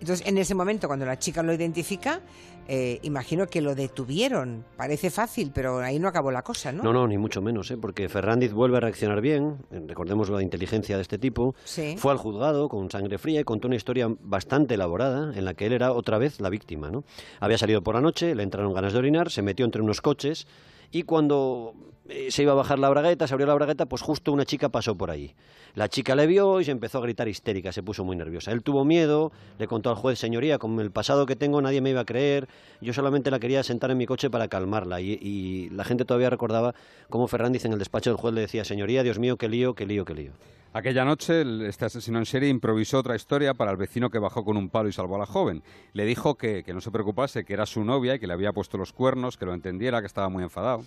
Entonces, 0.00 0.26
en 0.26 0.36
ese 0.38 0.52
momento, 0.56 0.88
cuando 0.88 1.06
la 1.06 1.16
chica 1.20 1.40
lo 1.44 1.52
identifica, 1.54 2.20
eh, 2.66 2.98
imagino 3.02 3.46
que 3.46 3.60
lo 3.60 3.76
detuvieron. 3.76 4.64
Parece 4.76 5.10
fácil, 5.10 5.52
pero 5.54 5.78
ahí 5.78 6.00
no 6.00 6.08
acabó 6.08 6.32
la 6.32 6.42
cosa, 6.42 6.72
¿no? 6.72 6.82
No, 6.82 6.92
no, 6.92 7.06
ni 7.06 7.16
mucho 7.16 7.40
menos, 7.42 7.70
¿eh? 7.70 7.76
porque 7.76 8.08
Fernández 8.08 8.52
vuelve 8.52 8.76
a 8.78 8.80
reaccionar 8.80 9.20
bien, 9.20 9.58
eh, 9.70 9.80
recordemos 9.86 10.28
la 10.28 10.42
inteligencia 10.42 10.96
de 10.96 11.02
este 11.02 11.18
tipo, 11.18 11.54
fue 11.96 12.10
al 12.10 12.18
juzgado 12.18 12.68
con 12.68 12.90
sangre 12.90 13.18
fría 13.18 13.40
y 13.40 13.44
contó 13.44 13.68
una 13.68 13.76
historia 13.76 14.08
bastante 14.20 14.74
elaborada 14.74 15.32
en 15.36 15.44
la 15.44 15.54
que 15.54 15.66
él 15.66 15.72
era 15.74 15.92
otra 15.92 16.18
vez 16.18 16.40
la 16.40 16.50
víctima. 16.50 16.90
¿no? 16.90 17.04
Había 17.38 17.58
salido 17.58 17.82
por 17.82 17.94
la 17.94 18.00
noche, 18.00 18.34
le 18.34 18.42
entraron 18.42 18.72
ganas 18.74 18.92
de 18.92 18.98
orinar, 18.98 19.30
se 19.30 19.42
metió 19.42 19.64
entre 19.64 19.80
unos 19.82 20.00
coches 20.00 20.46
y 20.92 21.02
cuando 21.04 21.74
eh, 22.08 22.30
se 22.30 22.42
iba 22.42 22.52
a 22.52 22.54
bajar 22.54 22.78
la 22.78 22.90
bragueta, 22.90 23.26
se 23.26 23.32
abrió 23.32 23.46
la 23.46 23.54
bragueta, 23.54 23.86
pues 23.86 24.02
justo 24.02 24.30
una 24.32 24.44
chica 24.44 24.68
pasó 24.68 24.94
por 24.94 25.10
ahí. 25.10 25.34
La 25.74 25.88
chica 25.88 26.14
le 26.14 26.26
vio 26.26 26.60
y 26.60 26.64
se 26.64 26.70
empezó 26.70 26.98
a 26.98 27.00
gritar 27.00 27.28
histérica, 27.28 27.72
se 27.72 27.82
puso 27.82 28.04
muy 28.04 28.14
nerviosa. 28.14 28.52
Él 28.52 28.62
tuvo 28.62 28.84
miedo, 28.84 29.32
le 29.58 29.66
contó 29.66 29.88
al 29.88 29.96
juez, 29.96 30.18
señoría, 30.18 30.58
con 30.58 30.78
el 30.80 30.90
pasado 30.90 31.24
que 31.24 31.34
tengo 31.34 31.62
nadie 31.62 31.80
me 31.80 31.90
iba 31.90 32.02
a 32.02 32.04
creer, 32.04 32.46
yo 32.82 32.92
solamente 32.92 33.30
la 33.30 33.40
quería 33.40 33.62
sentar 33.62 33.90
en 33.90 33.96
mi 33.98 34.04
coche 34.04 34.28
para 34.28 34.48
calmarla. 34.48 35.00
Y, 35.00 35.12
y 35.12 35.70
la 35.70 35.84
gente 35.84 36.04
todavía 36.04 36.28
recordaba 36.28 36.74
cómo 37.08 37.26
Fernández 37.26 37.64
en 37.64 37.72
el 37.72 37.78
despacho 37.78 38.10
del 38.10 38.18
juez 38.18 38.34
le 38.34 38.42
decía, 38.42 38.64
señoría, 38.64 39.02
Dios 39.02 39.18
mío, 39.18 39.38
qué 39.38 39.48
lío, 39.48 39.74
qué 39.74 39.86
lío, 39.86 40.04
qué 40.04 40.14
lío. 40.14 40.32
Aquella 40.74 41.04
noche, 41.04 41.42
el- 41.42 41.62
este 41.66 41.84
asesino 41.84 42.18
en 42.18 42.24
serie 42.26 42.48
improvisó 42.48 42.98
otra 42.98 43.14
historia 43.14 43.52
para 43.52 43.70
el 43.70 43.76
vecino 43.76 44.08
que 44.10 44.18
bajó 44.18 44.42
con 44.44 44.56
un 44.56 44.70
palo 44.70 44.88
y 44.88 44.92
salvó 44.92 45.16
a 45.16 45.18
la 45.18 45.26
joven. 45.26 45.62
Le 45.92 46.06
dijo 46.06 46.36
que, 46.36 46.64
que 46.64 46.72
no 46.72 46.80
se 46.80 46.90
preocupase, 46.90 47.44
que 47.44 47.52
era 47.52 47.66
su 47.66 47.84
novia 47.84 48.14
y 48.14 48.18
que 48.18 48.26
le 48.26 48.32
había 48.32 48.52
puesto 48.52 48.78
los 48.78 48.92
cuernos, 48.92 49.36
que 49.36 49.44
lo 49.44 49.52
entendiera, 49.52 50.00
que 50.00 50.06
estaba 50.06 50.30
muy 50.30 50.42
enfadado. 50.42 50.84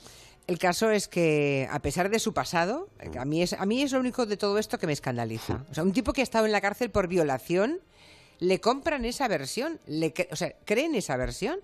El 0.47 0.57
caso 0.57 0.89
es 0.89 1.07
que, 1.07 1.67
a 1.71 1.79
pesar 1.79 2.09
de 2.09 2.17
su 2.19 2.33
pasado, 2.33 2.89
eh, 2.99 3.11
a 3.17 3.25
mí, 3.25 3.43
es, 3.43 3.53
a 3.53 3.65
mí 3.65 3.83
es 3.83 3.91
lo 3.91 3.99
único 3.99 4.25
de 4.25 4.37
todo 4.37 4.57
esto 4.57 4.77
que 4.79 4.87
me 4.87 4.93
escandaliza. 4.93 5.63
O 5.69 5.73
sea, 5.73 5.83
un 5.83 5.91
tipo 5.93 6.13
que 6.13 6.21
ha 6.21 6.23
estado 6.23 6.45
en 6.47 6.51
la 6.51 6.61
cárcel 6.61 6.89
por 6.89 7.07
violación, 7.07 7.79
le 8.39 8.59
compran 8.59 9.05
esa 9.05 9.27
versión, 9.27 9.79
le 9.87 10.13
o 10.31 10.35
sea, 10.35 10.53
creen 10.65 10.93
esa 10.95 11.15
versión 11.15 11.59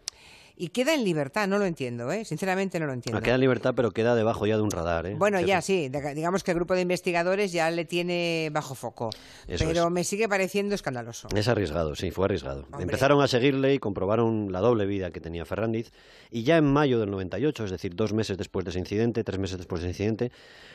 y 0.63 0.69
queda 0.69 0.93
en 0.93 1.03
libertad. 1.03 1.47
No 1.47 1.57
lo 1.57 1.65
entiendo, 1.65 2.11
¿eh? 2.11 2.23
Sinceramente 2.23 2.79
no 2.79 2.85
lo 2.85 2.93
entiendo. 2.93 3.17
Ah, 3.17 3.21
queda 3.21 3.33
en 3.35 3.41
libertad, 3.41 3.73
pero 3.75 3.89
queda 3.91 4.13
debajo 4.13 4.45
ya 4.45 4.55
de 4.57 4.61
un 4.61 4.69
radar. 4.69 5.07
¿eh? 5.07 5.15
Bueno, 5.17 5.41
ya 5.41 5.59
sí, 5.61 5.89
de- 5.89 6.13
digamos 6.13 6.43
que 6.43 6.51
el 6.51 6.55
grupo 6.55 6.75
de 6.75 6.81
investigadores 6.81 7.51
ya 7.51 7.71
le 7.71 7.85
tiene 7.85 8.49
bajo 8.53 8.75
foco. 8.75 9.09
Eso 9.47 9.65
pero 9.65 9.85
es. 9.87 9.91
me 9.91 10.03
sigue 10.03 10.29
pareciendo 10.29 10.75
escandaloso. 10.75 11.27
Es 11.35 11.47
arriesgado, 11.47 11.95
sí, 11.95 12.11
fue 12.11 12.25
arriesgado. 12.25 12.63
Hombre. 12.65 12.83
Empezaron 12.83 13.21
a 13.23 13.27
seguirle 13.27 13.73
y 13.73 13.79
comprobaron 13.79 14.51
la 14.51 14.59
doble 14.59 14.85
vida 14.85 15.09
que 15.11 15.19
tenía 15.19 15.45
Fernández. 15.45 15.91
Y 16.29 16.43
ya 16.43 16.57
en 16.57 16.65
mayo 16.65 16.99
del 16.99 17.09
98, 17.09 17.65
es 17.65 17.71
decir, 17.71 17.95
dos 17.95 18.13
meses 18.13 18.37
después 18.37 18.63
de 18.63 18.69
ese 18.69 18.79
incidente, 18.79 19.23
tres 19.23 19.39
meses 19.39 19.57
después 19.57 19.81
de 19.81 19.89
ese 19.89 20.03
incidente, 20.03 20.31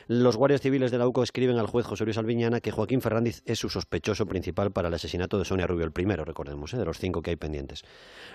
los 0.09 0.37
guardias 0.37 0.61
civiles 0.61 0.93
de 0.93 0.99
la 0.99 1.09
UCO 1.09 1.25
escriben 1.25 1.59
al 1.59 1.67
juez 1.67 1.85
José 1.85 2.05
Luis 2.05 2.17
Alviñana 2.17 2.61
que 2.61 2.71
Joaquín 2.71 3.01
Fernández 3.01 3.43
es 3.45 3.59
su 3.59 3.69
sospechoso 3.69 4.27
principal 4.27 4.71
para 4.71 4.87
el 4.87 4.95
asesinato 4.95 5.37
de 5.37 5.45
Sonia 5.45 5.67
Rubio, 5.67 5.85
el 5.85 5.91
primero, 5.91 6.25
recordemos, 6.25 6.73
¿eh? 6.75 6.77
de 6.77 6.85
los 6.85 6.99
cinco 6.99 7.23
que 7.23 7.31
hay 7.31 7.37
pendientes. 7.37 7.83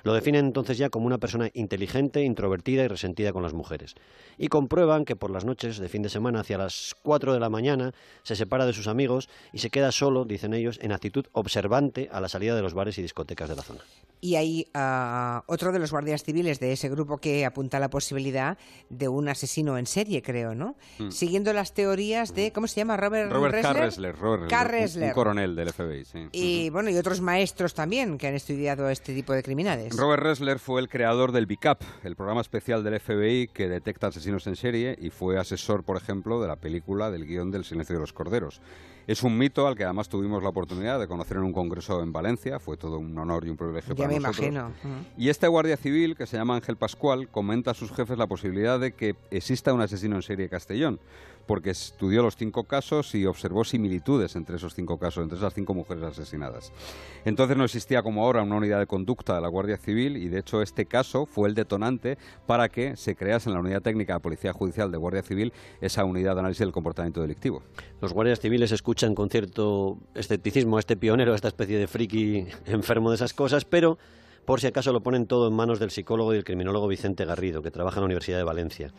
Lo 0.03 0.13
definen 0.13 0.47
entonces 0.47 0.77
ya 0.77 0.89
como 0.89 1.05
una 1.05 1.17
persona 1.17 1.49
inteligente, 1.53 2.23
introvertida 2.23 2.83
y 2.83 2.89
resentida 2.89 3.31
con 3.31 3.41
las 3.41 3.53
mujeres. 3.53 3.95
Y 4.37 4.49
comprueban 4.49 5.05
que 5.05 5.15
por 5.15 5.31
las 5.31 5.45
noches 5.45 5.77
de 5.77 5.87
fin 5.87 6.01
de 6.01 6.09
semana, 6.09 6.41
hacia 6.41 6.57
las 6.57 6.93
4 7.03 7.33
de 7.33 7.39
la 7.39 7.49
mañana, 7.49 7.93
se 8.23 8.35
separa 8.35 8.65
de 8.65 8.73
sus 8.73 8.87
amigos 8.87 9.29
y 9.53 9.59
se 9.59 9.69
queda 9.69 9.93
solo, 9.93 10.25
dicen 10.25 10.53
ellos, 10.53 10.77
en 10.81 10.91
actitud 10.91 11.27
observante 11.31 12.09
a 12.11 12.19
la 12.19 12.27
salida 12.27 12.53
de 12.53 12.63
los 12.63 12.73
bares 12.73 12.97
y 12.97 13.01
discotecas 13.01 13.47
de 13.47 13.55
la 13.55 13.61
zona. 13.61 13.79
Y 14.19 14.35
hay 14.35 14.67
ah, 14.75 15.43
otro 15.47 15.71
de 15.71 15.79
los 15.79 15.89
guardias 15.89 16.23
civiles 16.23 16.59
de 16.59 16.73
ese 16.73 16.89
grupo 16.89 17.17
que 17.17 17.43
apunta 17.43 17.77
a 17.77 17.79
la 17.79 17.89
posibilidad 17.89 18.57
de 18.89 19.07
un 19.07 19.27
asesino 19.27 19.79
en 19.79 19.87
serie, 19.87 20.21
creo, 20.21 20.53
¿no? 20.53 20.75
Siguiendo 21.09 21.53
las 21.61 21.73
teorías 21.73 22.33
de, 22.33 22.51
¿cómo 22.51 22.65
se 22.67 22.77
llama? 22.77 22.97
Robert. 22.97 23.31
Robert 23.31 23.53
Ressler? 23.53 23.75
Carresler, 23.75 24.17
Robert, 24.17 24.49
Carresler. 24.49 25.03
un, 25.03 25.09
un 25.09 25.13
coronel 25.13 25.55
del 25.55 25.71
FBI, 25.71 26.05
sí. 26.05 26.27
Y 26.31 26.69
bueno, 26.71 26.89
y 26.89 26.97
otros 26.97 27.21
maestros 27.21 27.75
también 27.75 28.17
que 28.17 28.27
han 28.27 28.33
estudiado 28.33 28.89
este 28.89 29.13
tipo 29.13 29.31
de 29.33 29.43
criminales. 29.43 29.95
Robert 29.95 30.23
Ressler 30.23 30.57
fue 30.57 30.81
el 30.81 30.89
creador 30.89 31.31
del 31.31 31.45
BICAP, 31.45 31.83
el 32.03 32.15
programa 32.15 32.41
especial 32.41 32.83
del 32.83 32.99
FBI 32.99 33.47
que 33.49 33.69
detecta 33.69 34.07
asesinos 34.07 34.47
en 34.47 34.55
serie 34.55 34.97
y 34.99 35.11
fue 35.11 35.37
asesor, 35.37 35.83
por 35.83 35.97
ejemplo, 35.97 36.41
de 36.41 36.47
la 36.47 36.55
película 36.55 37.11
del 37.11 37.27
guion 37.27 37.51
del 37.51 37.63
Silencio 37.63 37.95
de 37.95 38.01
los 38.01 38.11
Corderos. 38.11 38.59
Es 39.07 39.23
un 39.23 39.37
mito 39.37 39.67
al 39.67 39.75
que 39.75 39.83
además 39.83 40.09
tuvimos 40.09 40.43
la 40.43 40.49
oportunidad 40.49 40.99
de 40.99 41.07
conocer 41.07 41.37
en 41.37 41.43
un 41.43 41.53
congreso 41.53 42.01
en 42.01 42.13
Valencia, 42.13 42.59
fue 42.59 42.77
todo 42.77 42.99
un 42.99 43.17
honor 43.17 43.45
y 43.45 43.49
un 43.49 43.57
privilegio 43.57 43.95
ya 43.95 44.03
para 44.05 44.07
me 44.07 44.19
nosotros. 44.19 44.47
imagino. 44.47 44.73
Y 45.17 45.29
este 45.29 45.47
guardia 45.47 45.77
civil, 45.77 46.15
que 46.15 46.27
se 46.27 46.37
llama 46.37 46.55
Ángel 46.55 46.77
Pascual, 46.77 47.27
comenta 47.29 47.71
a 47.71 47.73
sus 47.73 47.91
jefes 47.91 48.17
la 48.17 48.27
posibilidad 48.27 48.79
de 48.79 48.93
que 48.93 49.15
exista 49.31 49.73
un 49.73 49.81
asesino 49.81 50.15
en 50.15 50.21
serie 50.21 50.49
Castellón, 50.49 50.99
porque 51.47 51.71
estudió 51.71 52.21
los 52.21 52.35
cinco 52.37 52.65
casos 52.65 53.15
y 53.15 53.25
observó 53.25 53.63
similitudes 53.63 54.35
entre 54.35 54.57
esos 54.57 54.75
cinco 54.75 54.97
casos, 54.99 55.23
entre 55.23 55.37
esas 55.39 55.53
cinco 55.53 55.73
mujeres 55.73 56.03
asesinadas. 56.03 56.71
Entonces 57.25 57.57
no 57.57 57.65
existía 57.65 58.03
como 58.03 58.23
ahora 58.23 58.43
una 58.43 58.55
unidad 58.55 58.79
de 58.79 58.85
conducta 58.85 59.35
de 59.35 59.41
la 59.41 59.47
Guardia 59.47 59.77
Civil 59.77 60.17
y 60.17 60.29
de 60.29 60.39
hecho 60.39 60.61
este 60.61 60.85
caso 60.85 61.25
fue 61.25 61.49
el 61.49 61.55
detonante 61.55 62.17
para 62.45 62.69
que 62.69 62.95
se 62.95 63.15
crease 63.15 63.49
en 63.49 63.55
la 63.55 63.61
unidad 63.61 63.81
técnica 63.81 64.13
de 64.13 64.19
Policía 64.19 64.53
Judicial 64.53 64.91
de 64.91 64.97
Guardia 64.97 65.23
Civil 65.23 65.51
esa 65.81 66.05
unidad 66.05 66.35
de 66.35 66.41
análisis 66.41 66.59
del 66.59 66.71
comportamiento 66.71 67.21
delictivo. 67.21 67.63
Los 67.99 68.13
guardias 68.13 68.39
civiles 68.39 68.71
escuchan 68.71 68.90
con 69.15 69.29
cierto 69.29 69.97
escepticismo 70.15 70.77
a 70.77 70.79
este 70.79 70.97
pionero, 70.97 71.33
a 71.33 71.35
esta 71.35 71.47
especie 71.47 71.77
de 71.77 71.87
friki 71.87 72.45
enfermo 72.65 73.09
de 73.09 73.15
esas 73.15 73.33
cosas, 73.33 73.65
pero 73.65 73.97
por 74.45 74.59
si 74.61 74.67
acaso 74.67 74.91
lo 74.93 75.01
ponen 75.01 75.25
todo 75.27 75.47
en 75.47 75.53
manos 75.53 75.79
del 75.79 75.91
psicólogo 75.91 76.33
y 76.33 76.37
el 76.37 76.43
criminólogo 76.43 76.87
Vicente 76.87 77.25
Garrido, 77.25 77.61
que 77.61 77.71
trabaja 77.71 77.97
en 77.97 78.01
la 78.01 78.05
Universidad 78.05 78.37
de 78.37 78.43
Valencia. 78.43 78.91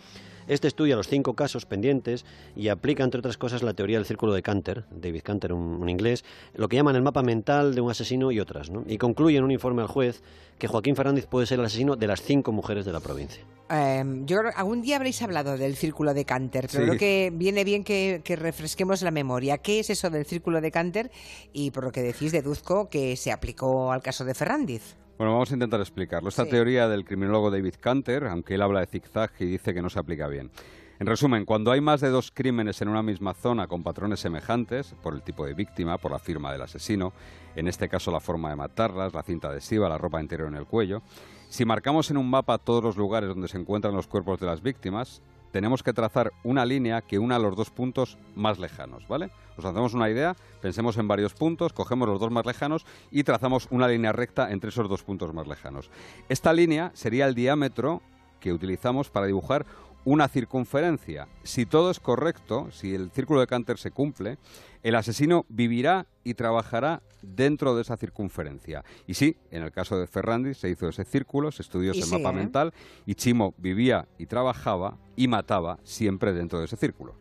Este 0.48 0.66
estudia 0.66 0.96
los 0.96 1.06
cinco 1.06 1.34
casos 1.34 1.66
pendientes 1.66 2.24
y 2.56 2.68
aplica, 2.68 3.04
entre 3.04 3.20
otras 3.20 3.38
cosas, 3.38 3.62
la 3.62 3.74
teoría 3.74 3.98
del 3.98 4.06
círculo 4.06 4.32
de 4.32 4.42
Canter, 4.42 4.84
David 4.90 5.22
Canter, 5.22 5.52
un, 5.52 5.80
un 5.80 5.88
inglés, 5.88 6.24
lo 6.54 6.68
que 6.68 6.74
llaman 6.76 6.96
el 6.96 7.02
mapa 7.02 7.22
mental 7.22 7.76
de 7.76 7.80
un 7.80 7.90
asesino 7.90 8.32
y 8.32 8.40
otras, 8.40 8.68
¿no? 8.70 8.82
Y 8.88 8.98
concluye 8.98 9.36
en 9.38 9.44
un 9.44 9.52
informe 9.52 9.82
al 9.82 9.88
juez 9.88 10.20
que 10.58 10.66
Joaquín 10.66 10.96
Fernández 10.96 11.26
puede 11.26 11.46
ser 11.46 11.60
el 11.60 11.66
asesino 11.66 11.94
de 11.94 12.06
las 12.08 12.22
cinco 12.22 12.50
mujeres 12.50 12.84
de 12.84 12.92
la 12.92 12.98
provincia. 12.98 13.44
Eh, 13.70 14.02
yo 14.26 14.40
algún 14.56 14.82
día 14.82 14.96
habréis 14.96 15.22
hablado 15.22 15.56
del 15.56 15.76
círculo 15.76 16.12
de 16.12 16.24
Canter, 16.24 16.66
pero 16.70 16.82
Sí. 16.84 16.88
creo 16.88 16.98
que 16.98 17.30
viene 17.32 17.62
bien 17.62 17.84
que, 17.84 18.20
que 18.24 18.34
refresquemos 18.34 19.00
la 19.02 19.12
memoria. 19.12 19.58
¿Qué 19.58 19.78
es 19.78 19.90
eso 19.90 20.10
del 20.10 20.26
círculo 20.26 20.60
de 20.60 20.72
Canter? 20.72 21.10
Y 21.52 21.70
por 21.70 21.84
lo 21.84 21.92
que 21.92 22.02
decís, 22.02 22.32
deduzco 22.32 22.88
que 22.88 23.16
se 23.16 23.30
aplicó 23.30 23.92
al 23.92 24.02
caso 24.02 24.24
de 24.24 24.34
Ferrandiz. 24.34 24.96
Bueno, 25.22 25.34
vamos 25.34 25.52
a 25.52 25.54
intentar 25.54 25.78
explicarlo. 25.80 26.30
Esta 26.30 26.46
Sí. 26.46 26.50
teoría 26.50 26.88
del 26.88 27.04
criminólogo 27.04 27.52
David 27.52 27.74
Canter, 27.78 28.24
aunque 28.26 28.56
él 28.56 28.62
habla 28.62 28.80
de 28.80 28.86
zigzag 28.86 29.30
y 29.38 29.44
dice 29.44 29.72
que 29.72 29.80
no 29.80 29.88
se 29.88 30.00
aplica 30.00 30.26
bien. 30.26 30.50
En 30.98 31.06
resumen, 31.06 31.44
cuando 31.44 31.70
hay 31.70 31.80
más 31.80 32.00
de 32.00 32.08
dos 32.08 32.32
crímenes 32.32 32.82
en 32.82 32.88
una 32.88 33.04
misma 33.04 33.32
zona 33.32 33.68
con 33.68 33.84
patrones 33.84 34.18
semejantes, 34.18 34.96
por 35.00 35.14
el 35.14 35.22
tipo 35.22 35.46
de 35.46 35.54
víctima, 35.54 35.96
por 35.96 36.10
la 36.10 36.18
firma 36.18 36.50
del 36.50 36.62
asesino, 36.62 37.12
en 37.54 37.68
este 37.68 37.88
caso 37.88 38.10
la 38.10 38.18
forma 38.18 38.50
de 38.50 38.56
matarlas, 38.56 39.14
la 39.14 39.22
cinta 39.22 39.46
adhesiva, 39.46 39.88
la 39.88 39.96
ropa 39.96 40.20
interior 40.20 40.48
en 40.48 40.56
el 40.56 40.66
cuello, 40.66 41.02
si 41.48 41.64
marcamos 41.64 42.10
en 42.10 42.16
un 42.16 42.28
mapa 42.28 42.58
todos 42.58 42.82
los 42.82 42.96
lugares 42.96 43.28
donde 43.28 43.46
se 43.46 43.58
encuentran 43.58 43.94
los 43.94 44.08
cuerpos 44.08 44.40
de 44.40 44.46
las 44.46 44.60
víctimas, 44.60 45.22
tenemos 45.52 45.82
que 45.82 45.92
trazar 45.92 46.32
una 46.42 46.64
línea 46.64 47.02
que 47.02 47.18
una 47.18 47.38
los 47.38 47.54
dos 47.54 47.70
puntos 47.70 48.18
más 48.34 48.58
lejanos, 48.58 49.06
¿vale? 49.06 49.30
Os 49.56 49.64
hacemos 49.64 49.94
una 49.94 50.10
idea, 50.10 50.34
pensemos 50.60 50.96
en 50.96 51.06
varios 51.06 51.34
puntos, 51.34 51.72
cogemos 51.72 52.08
los 52.08 52.18
dos 52.18 52.32
más 52.32 52.46
lejanos 52.46 52.86
y 53.10 53.22
trazamos 53.22 53.68
una 53.70 53.86
línea 53.86 54.12
recta 54.12 54.50
entre 54.50 54.70
esos 54.70 54.88
dos 54.88 55.04
puntos 55.04 55.32
más 55.34 55.46
lejanos. 55.46 55.90
Esta 56.28 56.52
línea 56.52 56.90
sería 56.94 57.26
el 57.26 57.34
diámetro 57.34 58.02
que 58.40 58.52
utilizamos 58.52 59.10
para 59.10 59.26
dibujar 59.26 59.66
una 60.04 60.28
circunferencia. 60.28 61.28
Si 61.42 61.66
todo 61.66 61.90
es 61.90 62.00
correcto, 62.00 62.68
si 62.70 62.94
el 62.94 63.10
círculo 63.10 63.40
de 63.40 63.46
Canter 63.46 63.78
se 63.78 63.90
cumple, 63.90 64.38
el 64.82 64.94
asesino 64.94 65.46
vivirá 65.48 66.06
y 66.24 66.34
trabajará 66.34 67.02
dentro 67.22 67.76
de 67.76 67.82
esa 67.82 67.96
circunferencia. 67.96 68.84
Y 69.06 69.14
sí, 69.14 69.36
en 69.50 69.62
el 69.62 69.70
caso 69.70 69.98
de 69.98 70.06
Ferrandi 70.06 70.54
se 70.54 70.68
hizo 70.68 70.88
ese 70.88 71.04
círculo, 71.04 71.52
se 71.52 71.62
estudió 71.62 71.94
Y 71.94 71.98
ese 71.98 72.08
sí, 72.08 72.16
mapa 72.16 72.30
¿eh? 72.30 72.40
mental 72.40 72.74
y 73.06 73.14
Chimo 73.14 73.54
vivía 73.58 74.08
y 74.18 74.26
trabajaba 74.26 74.98
y 75.16 75.28
mataba 75.28 75.78
siempre 75.84 76.32
dentro 76.32 76.58
de 76.58 76.64
ese 76.64 76.76
círculo. 76.76 77.14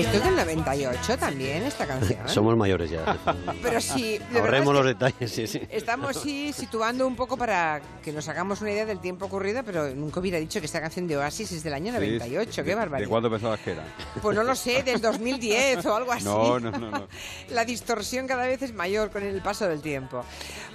Esto 0.00 0.16
es 0.18 0.24
del 0.24 0.34
realized 0.36 0.58
what 0.66 0.74
you 0.76 0.84
98 0.84 1.18
también, 1.18 1.62
esta 1.64 1.86
canción. 1.86 2.18
Somos 2.28 2.56
mayores 2.56 2.90
ya. 2.90 3.18
Pero 3.62 3.80
sí, 3.80 4.18
Ahorremos 4.34 4.68
es 4.68 4.74
los 4.74 4.86
detalles, 4.86 5.30
sí, 5.30 5.46
sí. 5.46 5.60
Estamos 5.70 6.16
sí 6.16 6.52
situando 6.52 7.06
un 7.06 7.16
poco 7.16 7.36
para 7.36 7.80
que 8.02 8.12
nos 8.12 8.28
hagamos 8.28 8.60
una 8.60 8.70
idea 8.72 8.86
del 8.86 9.00
tiempo 9.00 9.26
ocurrido, 9.26 9.62
pero 9.64 9.88
nunca 9.94 10.20
hubiera 10.20 10.38
dicho 10.38 10.60
que 10.60 10.66
esta 10.66 10.80
canción 10.80 11.06
de 11.08 11.16
Oasis 11.16 11.52
es 11.52 11.62
del 11.62 11.74
año 11.74 11.92
98. 11.92 12.50
Sí, 12.52 12.56
Qué 12.56 12.62
¿de- 12.62 12.74
barbaridad. 12.74 13.06
¿De 13.06 13.10
cuándo 13.10 13.30
pensabas 13.30 13.60
que 13.60 13.72
era? 13.72 13.84
Pues 14.22 14.36
no 14.36 14.42
lo 14.44 14.54
sé, 14.54 14.82
del 14.82 15.00
2010 15.00 15.84
o 15.86 15.96
algo 15.96 16.12
así. 16.12 16.24
No, 16.24 16.58
no, 16.60 16.70
no, 16.70 16.90
no. 16.90 17.08
La 17.50 17.64
distorsión 17.64 18.26
cada 18.26 18.46
vez 18.46 18.62
es 18.62 18.72
mayor 18.74 19.10
con 19.10 19.22
el 19.22 19.40
paso 19.42 19.68
del 19.68 19.80
tiempo. 19.80 20.24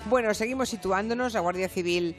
Bueno, 0.10 0.34
seguimos 0.34 0.70
situándonos. 0.70 1.34
La 1.34 1.40
Guardia 1.40 1.70
Civil 1.70 2.16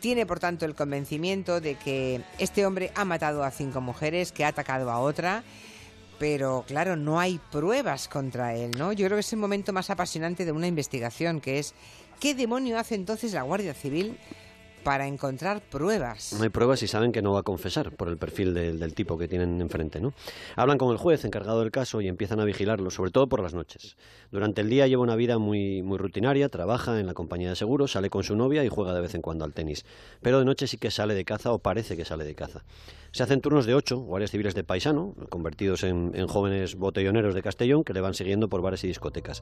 tiene, 0.00 0.26
por 0.26 0.40
tanto, 0.40 0.64
el 0.64 0.74
convencimiento 0.74 1.60
de 1.60 1.74
que 1.76 2.22
este 2.38 2.66
hombre 2.66 2.92
ha 2.94 3.04
matado 3.04 3.42
a 3.44 3.50
cinco 3.50 3.80
mujeres, 3.80 4.32
que 4.32 4.44
ha 4.44 4.48
atacado 4.48 4.90
a 4.90 4.98
otra. 4.98 5.42
Pero 6.18 6.64
claro, 6.66 6.96
no 6.96 7.20
hay 7.20 7.40
pruebas 7.52 8.08
contra 8.08 8.54
él, 8.54 8.72
¿no? 8.76 8.92
Yo 8.92 9.06
creo 9.06 9.16
que 9.16 9.20
es 9.20 9.32
el 9.32 9.38
momento 9.38 9.72
más 9.72 9.90
apasionante 9.90 10.44
de 10.44 10.52
una 10.52 10.66
investigación, 10.66 11.40
que 11.40 11.58
es 11.58 11.74
¿qué 12.20 12.34
demonio 12.34 12.78
hace 12.78 12.94
entonces 12.94 13.32
la 13.32 13.42
Guardia 13.42 13.74
Civil 13.74 14.18
para 14.82 15.06
encontrar 15.06 15.60
pruebas? 15.60 16.32
No 16.32 16.42
hay 16.42 16.48
pruebas 16.48 16.82
y 16.82 16.88
saben 16.88 17.12
que 17.12 17.22
no 17.22 17.32
va 17.32 17.40
a 17.40 17.42
confesar 17.42 17.92
por 17.92 18.08
el 18.08 18.16
perfil 18.16 18.54
del, 18.54 18.94
tipo 18.94 19.18
que 19.18 19.28
tienen 19.28 19.60
enfrente, 19.60 20.00
¿no? 20.00 20.12
Hablan 20.56 20.78
con 20.78 20.90
el 20.90 20.96
juez 20.96 21.24
encargado 21.24 21.60
del 21.60 21.70
caso 21.70 22.00
y 22.00 22.08
empiezan 22.08 22.40
a 22.40 22.44
vigilarlo, 22.44 22.90
sobre 22.90 23.10
todo 23.10 23.28
por 23.28 23.42
las 23.42 23.54
noches. 23.54 23.96
Durante 24.30 24.60
el 24.62 24.68
día 24.68 24.86
lleva 24.86 25.02
una 25.02 25.16
vida 25.16 25.38
muy, 25.38 25.82
muy 25.82 25.98
rutinaria, 25.98 26.48
trabaja 26.48 26.98
en 26.98 27.06
la 27.06 27.14
compañía 27.14 27.50
de 27.50 27.56
seguros, 27.56 27.92
sale 27.92 28.10
con 28.10 28.24
su 28.24 28.34
novia 28.34 28.64
y 28.64 28.68
juega 28.68 28.94
de 28.94 29.00
vez 29.00 29.14
en 29.14 29.22
cuando 29.22 29.44
al 29.44 29.52
tenis. 29.52 29.84
Pero 30.22 30.38
de 30.38 30.44
noche 30.44 30.66
sí 30.66 30.78
que 30.78 30.90
sale 30.90 31.14
de 31.14 31.24
caza 31.24 31.52
o 31.52 31.58
parece 31.58 31.96
que 31.96 32.04
sale 32.04 32.24
de 32.24 32.34
caza. 32.34 32.64
Se 33.12 33.22
hacen 33.22 33.40
turnos 33.40 33.64
de 33.66 33.74
ocho 33.74 33.98
guardias 33.98 34.30
civiles 34.30 34.54
de 34.54 34.64
paisano, 34.64 35.14
convertidos 35.30 35.82
en, 35.82 36.12
en 36.14 36.26
jóvenes 36.26 36.74
botelloneros 36.76 37.34
de 37.34 37.42
Castellón, 37.42 37.82
que 37.84 37.92
le 37.94 38.00
van 38.00 38.14
siguiendo 38.14 38.48
por 38.48 38.60
bares 38.62 38.84
y 38.84 38.86
discotecas. 38.88 39.40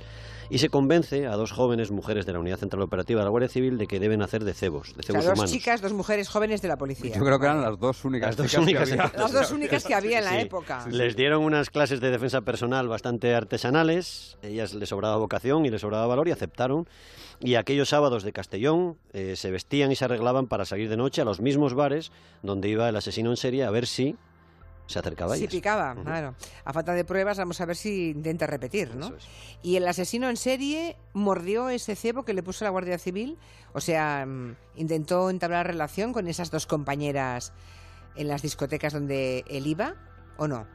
Y 0.51 0.59
se 0.59 0.69
convence 0.69 1.27
a 1.27 1.33
dos 1.37 1.53
jóvenes 1.53 1.91
mujeres 1.91 2.27
de 2.27 2.33
la 2.33 2.39
Unidad 2.39 2.59
Central 2.59 2.83
Operativa 2.83 3.21
de 3.21 3.25
la 3.25 3.31
Guardia 3.31 3.49
Civil 3.49 3.77
de 3.79 3.87
que 3.87 3.99
deben 3.99 4.23
hacer 4.23 4.45
de 4.45 4.55
cebos, 4.55 4.95
de 4.95 5.01
O 5.01 5.03
cebos 5.03 5.25
dos 5.39 5.51
chicas, 5.51 5.81
dos 5.83 5.93
mujeres 5.93 6.29
jóvenes 6.29 6.63
de 6.63 6.69
la 6.69 6.77
policía. 6.77 7.15
Yo 7.17 7.25
creo 7.25 7.39
que 7.39 7.47
eran 7.47 7.61
las 7.63 7.79
dos 7.79 8.05
únicas 8.05 8.29
Las 8.29 8.37
dos 8.37 8.47
chicas 8.47 8.59
que 8.59 8.63
únicas, 8.65 8.93
había. 8.93 9.13
Las 9.23 9.33
dos 9.33 9.51
únicas 9.51 9.85
que 9.85 9.95
había 9.95 10.19
en 10.19 10.25
la 10.25 10.31
Sí. 10.33 10.37
época. 10.39 10.87
Les 10.91 11.17
dieron 11.17 11.43
unas 11.43 11.71
clases 11.71 12.01
de 12.01 12.11
defensa 12.11 12.43
personal 12.43 12.89
bastante 12.89 13.35
artesanales, 13.35 14.39
ellas 14.43 14.75
les 14.75 14.89
sobraba 14.89 15.17
vocación 15.17 15.67
y 15.67 15.71
les 15.71 15.81
sobraba 15.81 16.07
valor 16.07 16.29
y 16.29 16.31
aceptaron. 16.31 16.89
Y 17.41 17.57
aquellos 17.57 17.91
sábados 17.91 18.23
de 18.23 18.33
Castellón 18.33 18.97
eh, 19.13 19.37
se 19.37 19.51
vestían 19.51 19.93
y 19.93 19.97
se 19.97 20.05
arreglaban 20.05 20.47
para 20.47 20.65
salir 20.65 20.89
de 20.89 20.97
noche 20.97 21.21
a 21.21 21.25
los 21.25 21.41
mismos 21.41 21.75
bares 21.75 22.13
donde 22.43 22.69
iba 22.69 22.89
el 22.89 22.97
asesino 22.97 23.31
en 23.31 23.37
serie 23.37 23.65
a 23.65 23.71
ver 23.71 23.87
si 23.87 24.17
se 24.87 24.99
acercaba 24.99 25.35
a 25.35 25.37
ellas. 25.37 25.51
picaba, 25.51 25.97
claro. 25.97 26.35
A 26.65 26.73
falta 26.73 26.95
de 26.95 27.05
pruebas, 27.05 27.39
vamos 27.39 27.61
a 27.61 27.67
ver 27.67 27.77
si 27.77 28.11
intenta 28.11 28.47
repetir, 28.47 28.95
¿no? 28.95 29.09
Es. 29.09 29.27
Y 29.63 29.77
el 29.77 29.87
asesino 29.87 30.31
en 30.31 30.37
serie 30.37 30.97
mordió 31.13 31.69
ese 31.69 31.97
cebo 31.97 32.25
que 32.25 32.35
le 32.35 32.43
puso 32.43 32.65
la 32.65 32.71
Guardia 32.71 32.99
Civil, 32.99 33.37
o 33.73 33.81
sea, 33.81 34.25
mm, 34.27 34.57
intentó 34.77 35.29
entablar 35.29 35.67
relación 35.67 36.13
con 36.13 36.29
esas 36.29 36.51
dos 36.51 36.67
compañeras 36.67 37.53
en 38.15 38.29
las 38.29 38.43
discotecas 38.43 38.93
donde 38.93 39.45
él 39.49 39.67
iba, 39.67 39.97
¿o 40.37 40.47
no? 40.47 40.67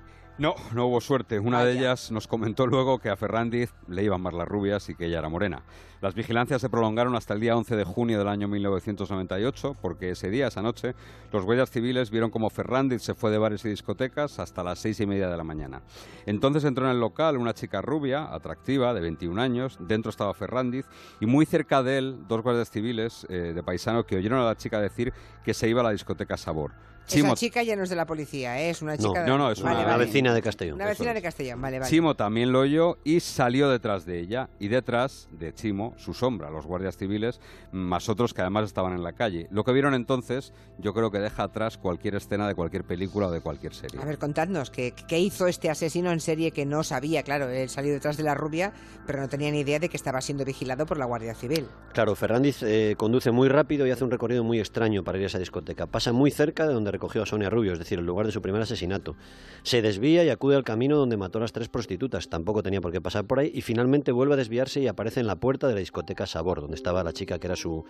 No, 0.42 0.56
no 0.74 0.88
hubo 0.88 1.02
suerte. 1.02 1.38
Una 1.38 1.64
de 1.64 1.74
ellas 1.74 2.10
nos 2.10 2.28
comentó 2.28 2.66
luego 2.66 2.98
que 2.98 3.12
a 3.12 3.16
Ferrandiz 3.16 3.76
le 3.88 4.04
iban 4.04 4.22
más 4.22 4.34
las 4.34 4.48
rubias 4.48 4.90
y 4.90 4.96
que 4.96 5.06
ella 5.06 5.20
era 5.20 5.30
morena. 5.30 5.62
Las 6.02 6.16
vigilancias 6.16 6.62
se 6.62 6.68
prolongaron 6.68 7.16
hasta 7.16 7.36
el 7.36 7.40
día 7.40 7.56
11 7.56 7.76
de 7.76 7.84
junio 7.84 8.18
del 8.18 8.28
año 8.28 8.48
1998, 8.48 9.76
porque 9.80 10.10
ese 10.10 10.32
día, 10.32 10.48
esa 10.48 10.64
noche, 10.64 10.96
los 11.32 11.46
guardias 11.46 11.70
civiles 11.70 12.10
vieron 12.10 12.32
como 12.32 12.50
Ferrandiz 12.50 13.04
se 13.04 13.14
fue 13.14 13.30
de 13.30 13.38
bares 13.38 13.64
y 13.66 13.70
discotecas 13.70 14.40
hasta 14.40 14.64
las 14.64 14.80
seis 14.80 15.00
y 15.00 15.06
media 15.06 15.30
de 15.30 15.38
la 15.38 15.44
mañana. 15.44 15.84
Entonces 16.26 16.64
entró 16.64 16.86
en 16.86 16.94
el 16.94 17.00
local 17.00 17.38
una 17.38 17.54
chica 17.54 17.84
rubia, 17.84 18.34
atractiva, 18.34 18.96
de 18.96 19.02
21 19.02 19.40
años. 19.40 19.78
Dentro 19.80 20.10
estaba 20.10 20.34
Ferrandiz 20.34 20.88
y 21.20 21.28
muy 21.28 21.46
cerca 21.46 21.84
de 21.84 22.00
él, 22.00 22.18
dos 22.28 22.42
guardias 22.42 22.72
civiles 22.72 23.28
eh, 23.30 23.54
de 23.54 23.62
paisano 23.62 24.08
que 24.08 24.16
oyeron 24.16 24.40
a 24.40 24.46
la 24.46 24.58
chica 24.58 24.82
decir 24.82 25.14
que 25.46 25.54
se 25.54 25.70
iba 25.70 25.82
a 25.82 25.84
la 25.84 25.92
discoteca 25.92 26.36
Sabor. 26.36 26.72
Esa 27.08 27.18
Chimo- 27.18 27.36
chica 27.36 27.62
ya 27.64 27.76
no 27.76 27.84
es 27.84 27.90
de 27.90 27.96
la 27.98 28.06
policía, 28.06 28.62
¿eh? 28.62 28.70
es 28.70 28.82
una 28.82 28.98
chica... 28.98 29.24
de- 29.24 29.28
no, 29.30 29.38
no, 29.38 29.52
es 29.52 29.62
Vale, 29.62 29.84
una- 29.84 29.98
vecina 29.98 30.34
de 30.34 30.42
Castellón. 30.42 30.76
Una 30.76 30.86
vecina 30.86 31.14
de 31.14 31.22
Castellón, 31.22 31.60
vale, 31.62 31.80
vale. 31.80 31.90
Chimo 31.90 32.16
también 32.16 32.52
lo 32.54 32.62
oyó 32.62 32.98
y 33.04 33.20
salió 33.20 33.70
detrás 33.70 34.06
de 34.06 34.20
ella. 34.20 34.50
Y 34.60 34.70
detrás 34.70 35.28
de 35.32 35.54
Chimo, 35.54 35.94
su 35.98 36.14
sombra, 36.14 36.50
los 36.50 36.66
guardias 36.66 36.96
civiles, 36.96 37.42
más 37.74 38.08
otros 38.08 38.34
que 38.34 38.42
además 38.42 38.66
estaban 38.66 38.94
en 38.94 39.04
la 39.04 39.12
calle. 39.14 39.48
Lo 39.52 39.64
que 39.66 39.74
vieron 39.74 39.94
entonces, 39.94 40.54
yo 40.78 40.94
creo 40.94 41.12
que 41.12 41.20
deja 41.20 41.44
atrás 41.44 41.78
cualquier 41.78 42.16
escena 42.16 42.48
de 42.48 42.56
cualquier 42.56 42.86
película 42.86 43.28
o 43.28 43.32
de 43.32 43.42
cualquier 43.42 43.74
serie. 43.74 44.00
A 44.02 44.06
ver, 44.06 44.18
contadnos, 44.18 44.70
¿qué, 44.70 44.94
¿qué 45.08 45.20
hizo 45.20 45.48
este 45.48 45.70
asesino 45.70 46.12
en 46.12 46.22
serie 46.22 46.52
que 46.52 46.66
no 46.66 46.84
sabía? 46.84 47.24
Claro, 47.24 47.50
él 47.50 47.68
salió 47.68 47.92
detrás 47.92 48.16
de 48.16 48.24
la 48.24 48.36
rubia, 48.36 48.72
pero 49.06 49.20
no 49.20 49.28
tenía 49.28 49.52
ni 49.52 49.60
idea 49.60 49.80
de 49.80 49.90
que 49.90 49.98
estaba 49.98 50.22
siendo 50.22 50.46
vigilado 50.46 50.86
por 50.86 50.98
la 50.98 51.06
Guardia 51.06 51.36
Civil. 51.36 51.68
Claro, 51.94 52.16
Ferrandiz 52.16 52.64
eh, 52.64 52.96
conduce 52.98 53.32
muy 53.32 53.50
rápido 53.50 53.86
y 53.86 53.92
hace 53.92 54.04
un 54.06 54.12
recorrido 54.12 54.44
muy 54.46 54.60
extraño 54.60 55.04
para 55.04 55.18
ir 55.18 55.26
a 55.26 55.28
esa 55.28 55.40
discoteca. 55.40 55.88
Pasa 55.88 56.14
muy 56.14 56.32
cerca 56.32 56.66
de 56.68 56.74
donde 56.74 56.92
recogió 57.02 57.24
a 57.24 57.26
Sonia 57.26 57.50
Rubio, 57.50 57.74
es 57.74 57.80
decir, 57.80 57.98
el 57.98 58.06
lugar 58.06 58.28
de 58.28 58.32
su 58.32 58.44
primer 58.44 58.62
asesinato. 58.62 59.16
Se 59.64 59.82
desvía 59.82 60.24
y 60.24 60.30
acude 60.30 60.56
al 60.56 60.64
camino 60.64 60.98
donde 60.98 61.18
mató 61.18 61.40
a 61.40 61.42
las 61.42 61.52
tres 61.52 61.68
prostitutas. 61.68 62.30
Tampoco 62.30 62.62
tenía 62.62 62.80
por 62.80 62.92
qué 62.92 63.02
pasar 63.02 63.26
por 63.26 63.40
ahí. 63.40 63.52
Y 63.56 63.62
finalmente 63.62 64.12
vuelve 64.12 64.36
a 64.36 64.38
desviarse 64.38 64.82
y 64.82 64.88
aparece 64.88 65.20
en 65.20 65.26
la 65.26 65.36
puerta 65.38 65.68
de 65.68 65.74
la 65.74 65.80
discoteca 65.80 66.28
Sabor, 66.28 66.62
donde 66.62 66.76
estaba 66.76 67.04
la 67.04 67.12
chica 67.12 67.40
que 67.40 67.48
era 67.48 67.56
su, 67.56 67.84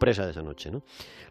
presa 0.00 0.24
de 0.24 0.30
esa 0.30 0.42
noche. 0.42 0.70
¿no? 0.70 0.82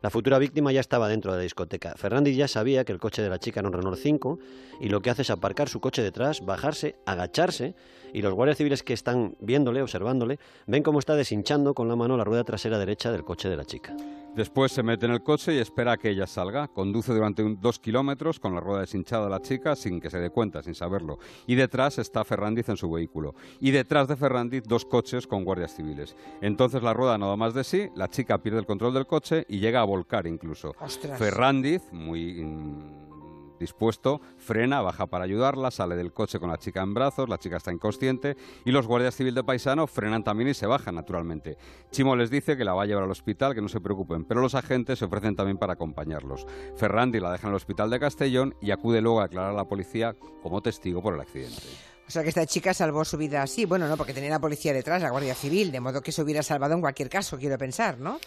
La 0.04 0.12
futura 0.12 0.38
víctima 0.38 0.72
ya 0.72 0.80
estaba 0.80 1.10
dentro 1.10 1.32
de 1.32 1.40
la 1.40 1.44
discoteca. 1.44 1.96
Fernández 1.96 2.36
ya 2.36 2.48
sabía 2.48 2.86
que 2.86 2.92
el 2.92 3.00
coche 3.00 3.24
de 3.24 3.30
la 3.30 3.40
chica 3.40 3.62
era 3.62 3.68
un 3.68 3.74
Renault 3.74 3.98
5 3.98 4.38
y 4.82 4.90
lo 4.90 5.02
que 5.02 5.10
hace 5.10 5.24
es 5.24 5.32
aparcar 5.32 5.70
su 5.70 5.80
coche 5.80 6.04
detrás, 6.04 6.46
bajarse, 6.46 6.98
agacharse 7.08 7.74
y 8.14 8.22
los 8.22 8.34
guardias 8.34 8.58
civiles 8.58 8.84
que 8.84 8.94
están 8.94 9.36
viéndole, 9.42 9.82
observándole, 9.82 10.40
ven 10.68 10.84
cómo 10.84 11.00
está 11.00 11.16
deshinchando 11.16 11.74
con 11.74 11.88
la 11.88 11.96
mano 11.96 12.16
la 12.16 12.24
rueda 12.24 12.44
trasera 12.44 12.78
derecha 12.78 13.12
del 13.12 13.24
coche 13.24 13.50
de 13.50 13.58
la 13.58 13.66
chica. 13.66 13.96
Después 14.36 14.72
se 14.72 14.82
mete 14.82 15.06
en 15.06 15.12
el 15.12 15.22
coche 15.22 15.54
y 15.54 15.60
espera 15.60 15.92
a 15.92 15.98
que 15.98 16.10
ella 16.10 16.26
salga. 16.26 16.68
Conduce 16.68 17.14
durante 17.14 17.44
un- 17.44 17.62
dos 17.62 17.78
kilómetros 17.78 18.40
con 18.40 18.56
la 18.56 18.62
rueda 18.62 18.80
deshinchada 18.82 19.28
a 19.28 19.30
la 19.30 19.40
chica 19.42 19.76
sin 19.76 20.02
que 20.02 20.10
se 20.10 20.18
dé 20.18 20.32
cuenta, 20.32 20.64
sin 20.64 20.74
saberlo. 20.74 21.20
Y 21.46 21.54
detrás 21.54 22.00
está 22.00 22.24
Ferrandiz 22.24 22.68
en 22.70 22.78
su 22.78 22.90
vehículo. 22.90 23.36
Y 23.60 23.70
detrás 23.70 24.08
de 24.08 24.16
Ferrandiz 24.16 24.64
dos 24.64 24.86
coches 24.86 25.28
con 25.28 25.44
guardias 25.44 25.76
civiles. 25.76 26.16
Entonces 26.42 26.82
la 26.82 26.94
rueda 26.96 27.20
no 27.20 27.30
da 27.30 27.36
más 27.36 27.54
de 27.54 27.64
sí, 27.64 27.90
la 27.96 28.08
chica 28.10 28.40
pierde 28.42 28.58
el 28.60 28.66
control 28.66 28.96
del 28.96 29.06
coche 29.06 29.46
y 29.48 29.60
llega 29.60 29.82
a 29.82 29.86
volcar 29.86 30.26
incluso. 30.26 30.74
Ostras. 30.82 31.20
Ferrandiz, 31.20 31.84
muy 31.92 32.44
mm, 32.44 33.13
dispuesto, 33.60 34.22
frena, 34.38 34.82
baja 34.82 35.08
para 35.08 35.26
ayudarla, 35.26 35.72
sale 35.72 35.96
del 35.96 36.14
coche 36.14 36.40
con 36.40 36.50
la 36.50 36.58
chica 36.58 36.82
en 36.82 36.94
brazos, 36.94 37.30
la 37.30 37.38
chica 37.38 37.58
está 37.58 37.72
inconsciente 37.72 38.36
y 38.66 38.72
los 38.72 38.88
guardias 38.88 39.16
civiles 39.16 39.36
de 39.36 39.44
Paisano 39.44 39.88
frenan 39.88 40.24
también 40.24 40.50
y 40.50 40.54
se 40.54 40.66
bajan, 40.66 40.96
naturalmente. 40.96 41.58
Chimo 41.92 42.16
les 42.16 42.30
dice 42.30 42.58
que 42.58 42.66
la 42.66 42.74
va 42.74 42.84
a 42.84 42.86
llevar 42.86 43.04
al 43.04 43.12
hospital, 43.12 43.56
que 43.56 43.62
no 43.62 43.70
se 43.70 43.82
preocupen, 43.82 44.26
pero 44.26 44.42
los 44.42 44.56
agentes 44.56 45.00
se 45.00 45.06
ofrecen 45.06 45.36
también 45.36 45.58
para 45.58 45.74
acompañarlos. 45.74 46.46
Ferrandi 46.76 47.20
la 47.20 47.32
deja 47.32 47.48
en 47.48 47.52
el 47.52 47.58
hospital 47.58 47.90
de 47.90 48.00
Castellón 48.00 48.56
y 48.62 48.72
acude 48.72 49.02
luego 49.02 49.22
a 49.22 49.24
declarar 49.24 49.52
a 49.52 49.58
la 49.58 49.66
policía 49.66 50.16
como 50.42 50.62
testigo 50.62 51.02
por 51.02 51.14
el 51.14 51.22
accidente. 51.22 51.64
O 52.06 52.12
sea 52.12 52.22
que 52.22 52.30
esta 52.30 52.46
chica 52.46 52.74
salvó 52.74 53.06
su 53.06 53.18
vida 53.18 53.42
así. 53.42 53.66
Bueno, 53.66 53.88
no, 53.88 53.96
porque 53.96 54.14
tenía 54.14 54.30
la 54.30 54.40
policía 54.40 54.74
detrás, 54.74 55.02
la 55.02 55.10
Guardia 55.10 55.36
Civil, 55.36 55.72
de 55.72 55.80
modo 55.80 56.02
que 56.02 56.12
se 56.12 56.22
hubiera 56.22 56.44
salvado 56.44 56.74
en 56.74 56.82
cualquier 56.82 57.10
caso, 57.10 57.38
quiero 57.38 57.58
pensar, 57.58 58.00
¿no? 58.00 58.20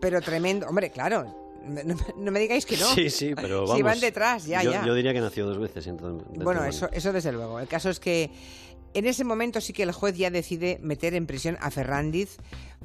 Pero 0.00 0.20
tremendo. 0.20 0.66
Hombre, 0.66 0.90
claro, 0.90 1.45
no, 1.66 1.94
no 2.16 2.30
me 2.30 2.40
digáis 2.40 2.66
que 2.66 2.76
no. 2.76 2.86
Sí, 2.94 3.10
sí, 3.10 3.34
pero 3.34 3.62
vamos. 3.62 3.76
Si 3.76 3.82
van 3.82 4.00
detrás, 4.00 4.46
ya, 4.46 4.62
yo, 4.62 4.72
ya. 4.72 4.86
yo 4.86 4.94
diría 4.94 5.12
que 5.12 5.20
nació 5.20 5.46
dos 5.46 5.58
veces. 5.58 5.86
entonces, 5.86 6.26
de 6.32 6.44
Bueno, 6.44 6.64
eso, 6.64 6.88
eso 6.92 7.12
desde 7.12 7.32
luego. 7.32 7.60
El 7.60 7.68
caso 7.68 7.90
es 7.90 8.00
que 8.00 8.30
en 8.94 9.06
ese 9.06 9.24
momento 9.24 9.60
sí 9.60 9.72
que 9.72 9.82
el 9.82 9.92
juez 9.92 10.16
ya 10.16 10.30
decide 10.30 10.78
meter 10.82 11.14
en 11.14 11.26
prisión 11.26 11.58
a 11.60 11.70
Ferrandiz 11.70 12.38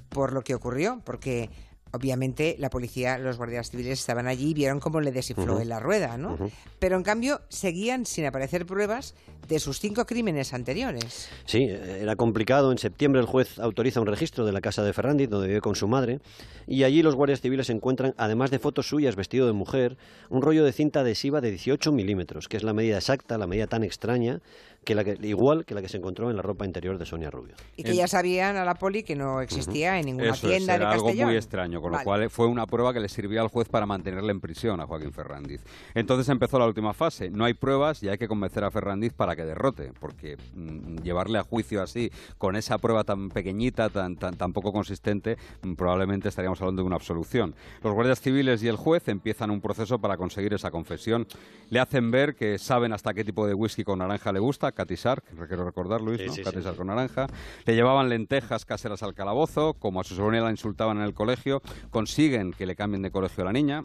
por 0.09 0.33
lo 0.33 0.43
que 0.43 0.55
ocurrió, 0.55 1.01
porque 1.05 1.49
obviamente 1.91 2.55
la 2.59 2.69
policía, 2.69 3.17
los 3.17 3.37
guardias 3.37 3.69
civiles 3.69 3.99
estaban 3.99 4.27
allí 4.27 4.51
y 4.51 4.53
vieron 4.53 4.79
cómo 4.79 5.01
le 5.01 5.11
desinfló 5.11 5.59
en 5.59 5.69
la 5.69 5.79
rueda, 5.79 6.17
¿no? 6.17 6.37
Pero 6.79 6.97
en 6.97 7.03
cambio 7.03 7.41
seguían 7.49 8.05
sin 8.05 8.25
aparecer 8.25 8.65
pruebas 8.65 9.15
de 9.47 9.59
sus 9.59 9.79
cinco 9.79 10.05
crímenes 10.05 10.53
anteriores. 10.53 11.29
Sí, 11.45 11.63
era 11.63 12.15
complicado. 12.15 12.71
En 12.71 12.77
septiembre 12.77 13.19
el 13.19 13.27
juez 13.27 13.59
autoriza 13.59 13.99
un 13.99 14.07
registro 14.07 14.45
de 14.45 14.51
la 14.51 14.61
casa 14.61 14.83
de 14.83 14.93
Ferrandis, 14.93 15.29
donde 15.29 15.47
vive 15.47 15.61
con 15.61 15.75
su 15.75 15.87
madre, 15.87 16.19
y 16.67 16.83
allí 16.83 17.01
los 17.01 17.15
guardias 17.15 17.41
civiles 17.41 17.69
encuentran, 17.69 18.13
además 18.17 18.51
de 18.51 18.59
fotos 18.59 18.87
suyas 18.87 19.15
vestido 19.15 19.47
de 19.47 19.53
mujer, 19.53 19.97
un 20.29 20.41
rollo 20.41 20.63
de 20.63 20.71
cinta 20.71 21.01
adhesiva 21.01 21.41
de 21.41 21.49
18 21.49 21.91
milímetros, 21.91 22.47
que 22.47 22.57
es 22.57 22.63
la 22.63 22.73
medida 22.73 22.97
exacta, 22.97 23.37
la 23.37 23.47
medida 23.47 23.67
tan 23.67 23.83
extraña, 23.83 24.41
que 24.83 24.95
la 24.95 25.03
que, 25.03 25.15
igual 25.21 25.63
que 25.63 25.75
la 25.75 25.81
que 25.81 25.87
se 25.89 25.97
encontró 25.97 26.31
en 26.31 26.35
la 26.37 26.41
ropa 26.41 26.65
interior 26.65 26.97
de 26.97 27.05
Sonia 27.05 27.29
Rubio. 27.29 27.53
Y 27.77 27.83
que 27.83 27.91
En- 27.91 27.97
ya 27.97 28.07
sabían 28.07 28.55
a 28.57 28.65
la 28.65 28.73
poli 28.73 29.03
que 29.03 29.15
no 29.15 29.39
existía 29.39 29.99
en 29.99 30.07
ninguna 30.07 30.31
Eso 30.31 30.47
es, 30.47 30.55
tienda 30.57 30.73
de 30.73 30.77
era 30.83 30.91
algo 30.91 31.05
Castellón. 31.05 31.27
muy 31.27 31.35
extraño, 31.37 31.81
con 31.81 31.91
Vale. 31.91 32.01
lo 32.01 32.05
cual 32.05 32.29
fue 32.31 32.47
una 32.47 32.65
prueba 32.65 32.91
que 32.91 32.99
le 32.99 33.07
sirvió 33.07 33.41
al 33.43 33.49
juez 33.49 33.69
para 33.69 33.85
mantenerle 33.85 34.31
en 34.31 34.41
prisión 34.41 34.81
a 34.81 34.87
Joaquín 34.87 35.13
Ferrandiz. 35.13 35.61
Entonces 35.93 36.27
empezó 36.29 36.57
la 36.57 36.65
última 36.65 36.93
fase. 36.93 37.29
No 37.29 37.45
hay 37.45 37.53
pruebas 37.53 38.01
y 38.01 38.09
hay 38.09 38.17
que 38.17 38.27
convencer 38.27 38.63
a 38.63 38.71
Ferrandiz 38.71 39.13
para 39.13 39.35
que 39.35 39.45
derrote, 39.45 39.91
porque 39.99 40.37
mm, 40.55 40.97
llevarle 41.03 41.37
a 41.37 41.43
juicio 41.43 41.83
así, 41.83 42.11
con 42.39 42.55
esa 42.55 42.79
prueba 42.79 43.03
tan 43.03 43.29
pequeñita, 43.29 43.89
tan, 43.89 44.15
tan, 44.15 44.35
tan 44.35 44.51
poco 44.51 44.73
consistente, 44.73 45.37
mm, 45.61 45.73
probablemente 45.75 46.27
estaríamos 46.27 46.59
hablando 46.59 46.81
de 46.81 46.87
una 46.87 46.95
absolución. 46.95 47.53
Los 47.83 47.93
guardias 47.93 48.19
civiles 48.19 48.63
y 48.63 48.67
el 48.67 48.77
juez 48.77 49.07
empiezan 49.09 49.51
un 49.51 49.61
proceso 49.61 49.99
para 49.99 50.17
conseguir 50.17 50.55
esa 50.55 50.71
confesión. 50.71 51.27
Le 51.69 51.79
hacen 51.79 52.09
ver 52.09 52.33
que 52.35 52.57
saben 52.57 52.93
hasta 52.93 53.13
qué 53.13 53.23
tipo 53.23 53.45
de 53.45 53.53
whisky 53.53 53.83
con 53.83 53.99
naranja 53.99 54.31
le 54.33 54.39
gusta, 54.39 54.70
Catisar, 54.71 55.21
que 55.23 55.47
quiero 55.47 55.65
recordar, 55.65 56.01
Luis, 56.01 56.19
Sí, 56.21 56.27
¿no? 56.27 56.33
sí, 56.33 56.39
sí, 56.39 56.43
Catisar 56.43 56.73
sí. 56.73 56.77
con 56.77 56.87
naranja. 56.87 57.27
Le 57.65 57.75
llevaban 57.75 58.09
lentejas 58.09 58.65
caseras 58.65 59.03
al 59.03 59.13
calabozo, 59.13 59.73
como 59.73 60.01
a 60.01 60.03
su 60.03 60.15
sobrina 60.15 60.43
la 60.45 60.51
insultaban 60.51 60.97
en 60.97 61.03
el 61.03 61.13
colegio, 61.13 61.61
consiguen 61.89 62.51
que 62.53 62.65
le 62.65 62.75
cambien 62.75 63.01
de 63.01 63.11
colegio 63.11 63.43
a 63.43 63.45
la 63.45 63.53
niña. 63.53 63.83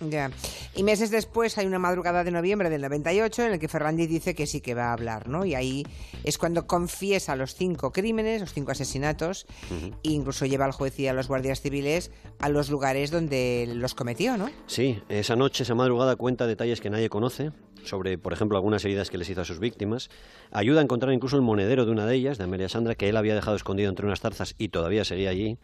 Ya. 0.00 0.30
Y 0.76 0.84
meses 0.84 1.10
después 1.10 1.58
hay 1.58 1.66
una 1.66 1.80
madrugada 1.80 2.22
de 2.22 2.30
noviembre 2.30 2.70
del 2.70 2.82
98 2.82 3.46
en 3.46 3.52
el 3.54 3.58
que 3.58 3.66
Ferrandiz 3.66 4.08
dice 4.08 4.32
que 4.36 4.46
sí 4.46 4.60
que 4.60 4.74
va 4.74 4.90
a 4.90 4.92
hablar, 4.92 5.28
¿no? 5.28 5.44
Y 5.44 5.56
ahí 5.56 5.84
es 6.22 6.38
cuando 6.38 6.68
confiesa 6.68 7.34
los 7.34 7.56
cinco 7.56 7.90
crímenes, 7.90 8.40
los 8.40 8.52
cinco 8.54 8.70
asesinatos, 8.70 9.46
e 10.04 10.10
incluso 10.10 10.46
lleva 10.46 10.66
al 10.66 10.72
juez 10.72 10.96
y 11.00 11.08
a 11.08 11.12
los 11.12 11.26
guardias 11.26 11.60
civiles 11.62 12.12
a 12.38 12.48
los 12.48 12.70
lugares 12.70 13.10
donde 13.10 13.68
los 13.74 13.96
cometió, 13.96 14.36
¿no? 14.36 14.48
Sí, 14.68 15.02
esa 15.08 15.34
noche, 15.34 15.64
esa 15.64 15.74
madrugada, 15.74 16.14
cuenta 16.14 16.46
detalles 16.46 16.80
que 16.80 16.90
nadie 16.90 17.08
conoce 17.08 17.50
sobre, 17.84 18.18
por 18.18 18.32
ejemplo, 18.32 18.56
algunas 18.56 18.84
heridas 18.84 19.10
que 19.10 19.18
les 19.18 19.28
hizo 19.30 19.40
a 19.40 19.44
sus 19.44 19.58
víctimas. 19.60 20.10
Ayuda 20.50 20.80
a 20.80 20.84
encontrar 20.84 21.12
incluso 21.12 21.36
el 21.36 21.42
monedero 21.42 21.84
de 21.86 21.92
una 21.92 22.06
de 22.06 22.14
ellas, 22.14 22.38
de 22.38 22.44
Amelia 22.44 22.68
Sandra, 22.68 22.94
que 22.94 23.08
él 23.08 23.16
había 23.16 23.34
dejado 23.34 23.56
escondido 23.56 23.88
entre 23.88 24.06
unas 24.06 24.20
zarzas 24.20 24.54
y 24.58 24.68
todavía 24.68 25.04
seguía 25.04 25.30
allí. 25.30 25.58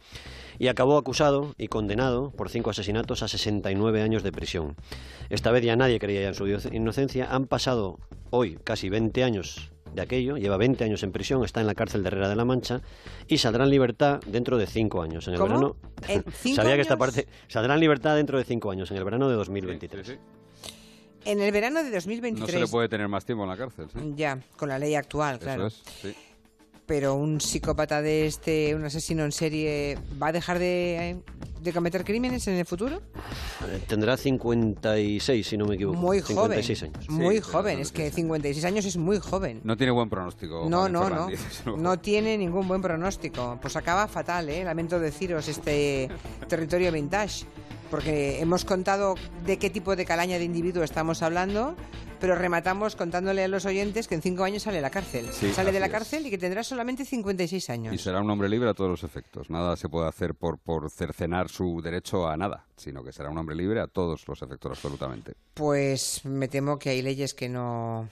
Y 0.58 0.68
acabó 0.68 0.96
acusado 0.96 1.54
y 1.58 1.68
condenado 1.68 2.30
por 2.30 2.48
cinco 2.48 2.70
asesinatos 2.70 3.22
a 3.22 3.28
69 3.28 4.02
años 4.02 4.22
de 4.22 4.32
prisión. 4.32 4.76
Esta 5.30 5.50
vez 5.50 5.64
ya 5.64 5.76
nadie 5.76 5.98
creía 5.98 6.28
en 6.28 6.34
su 6.34 6.46
inocencia. 6.72 7.28
Han 7.30 7.46
pasado 7.46 7.98
hoy 8.30 8.58
casi 8.62 8.88
20 8.88 9.24
años 9.24 9.70
de 9.94 10.02
aquello, 10.02 10.36
lleva 10.36 10.56
20 10.56 10.82
años 10.82 11.04
en 11.04 11.12
prisión, 11.12 11.44
está 11.44 11.60
en 11.60 11.68
la 11.68 11.74
cárcel 11.74 12.02
de 12.02 12.08
Herrera 12.08 12.28
de 12.28 12.34
la 12.34 12.44
Mancha 12.44 12.80
y 13.28 13.38
saldrá 13.38 13.62
en 13.64 13.70
libertad 13.70 14.20
dentro 14.26 14.58
de 14.58 14.66
5 14.66 15.02
años. 15.02 15.28
En 15.28 15.34
el 15.34 15.40
¿Cómo? 15.40 15.48
verano. 15.54 15.76
¿En 16.08 16.24
cinco 16.32 16.56
Sabía 16.56 16.74
que 16.74 16.80
esta 16.80 16.94
años? 16.94 17.06
parte. 17.06 17.28
Saldrá 17.46 17.74
en 17.74 17.80
libertad 17.80 18.16
dentro 18.16 18.36
de 18.38 18.44
5 18.44 18.70
años, 18.72 18.90
en 18.90 18.96
el 18.96 19.04
verano 19.04 19.28
de 19.28 19.36
2023. 19.36 20.06
Sí, 20.06 20.12
sí. 20.14 20.18
En 21.24 21.40
el 21.40 21.52
verano 21.52 21.82
de 21.82 21.88
No 21.90 21.94
2023. 21.96 22.50
se 22.50 22.58
le 22.60 22.66
puede 22.66 22.88
tener 22.88 23.08
más 23.08 23.24
tiempo 23.24 23.44
en 23.44 23.50
la 23.50 23.56
cárcel. 23.56 23.88
¿sí? 23.92 24.12
Ya, 24.16 24.38
con 24.56 24.68
la 24.68 24.78
ley 24.78 24.94
actual, 24.94 25.38
claro. 25.38 25.66
Eso 25.68 25.82
es, 25.86 25.92
sí. 26.02 26.14
Pero 26.86 27.14
un 27.14 27.40
psicópata 27.40 28.02
de 28.02 28.26
este, 28.26 28.74
un 28.74 28.84
asesino 28.84 29.24
en 29.24 29.32
serie, 29.32 29.96
¿va 30.22 30.26
a 30.26 30.32
dejar 30.32 30.58
de, 30.58 31.16
de 31.62 31.72
cometer 31.72 32.04
crímenes 32.04 32.46
en 32.46 32.56
el 32.56 32.66
futuro? 32.66 33.00
Tendrá 33.88 34.18
56, 34.18 35.46
si 35.46 35.56
no 35.56 35.64
me 35.64 35.76
equivoco. 35.76 35.96
Muy 35.98 36.20
joven. 36.20 36.62
56 36.62 36.82
años. 36.82 37.08
Muy 37.08 37.36
Sí, 37.36 37.40
joven. 37.40 37.78
Es 37.78 37.90
que 37.90 38.10
sí. 38.10 38.16
56 38.16 38.64
años 38.66 38.84
es 38.84 38.98
muy 38.98 39.18
joven. 39.18 39.62
No 39.64 39.78
tiene 39.78 39.92
buen 39.92 40.10
pronóstico. 40.10 40.66
No, 40.68 40.86
no, 40.90 41.08
no. 41.08 41.28
No 41.78 41.98
tiene 42.00 42.36
ningún 42.36 42.68
buen 42.68 42.82
pronóstico. 42.82 43.58
Pues 43.62 43.76
acaba 43.76 44.06
fatal, 44.06 44.50
¿eh? 44.50 44.62
Lamento 44.62 45.00
deciros 45.00 45.48
este 45.48 46.10
territorio 46.48 46.92
vintage. 46.92 47.46
Porque 47.94 48.40
hemos 48.40 48.64
contado 48.64 49.14
de 49.46 49.56
qué 49.56 49.70
tipo 49.70 49.94
de 49.94 50.04
calaña 50.04 50.36
de 50.38 50.42
individuo 50.44 50.82
estamos 50.82 51.22
hablando, 51.22 51.76
pero 52.18 52.34
rematamos 52.34 52.96
contándole 52.96 53.44
a 53.44 53.46
los 53.46 53.66
oyentes 53.66 54.08
que 54.08 54.16
en 54.16 54.22
cinco 54.22 54.42
años 54.42 54.64
sale 54.64 54.80
la 54.80 54.90
cárcel. 54.90 55.28
Sí, 55.32 55.52
sale 55.52 55.70
de 55.70 55.78
la 55.78 55.86
es. 55.86 55.92
cárcel 55.92 56.26
y 56.26 56.30
que 56.30 56.36
tendrá 56.36 56.64
solamente 56.64 57.04
56 57.04 57.70
años. 57.70 57.94
Y 57.94 57.98
será 57.98 58.20
un 58.20 58.28
hombre 58.28 58.48
libre 58.48 58.68
a 58.68 58.74
todos 58.74 58.90
los 58.90 59.04
efectos. 59.04 59.48
Nada 59.48 59.76
se 59.76 59.88
puede 59.88 60.08
hacer 60.08 60.34
por, 60.34 60.58
por 60.58 60.90
cercenar 60.90 61.48
su 61.48 61.80
derecho 61.82 62.26
a 62.26 62.36
nada, 62.36 62.66
sino 62.76 63.04
que 63.04 63.12
será 63.12 63.30
un 63.30 63.38
hombre 63.38 63.54
libre 63.54 63.80
a 63.80 63.86
todos 63.86 64.26
los 64.26 64.42
efectos, 64.42 64.72
absolutamente. 64.72 65.34
Pues 65.54 66.24
me 66.24 66.48
temo 66.48 66.80
que 66.80 66.90
hay 66.90 67.00
leyes 67.00 67.32
que 67.32 67.48
no. 67.48 68.08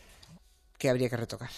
que 0.79 0.91
habría 0.91 1.11
que 1.11 1.17
retocar. 1.17 1.51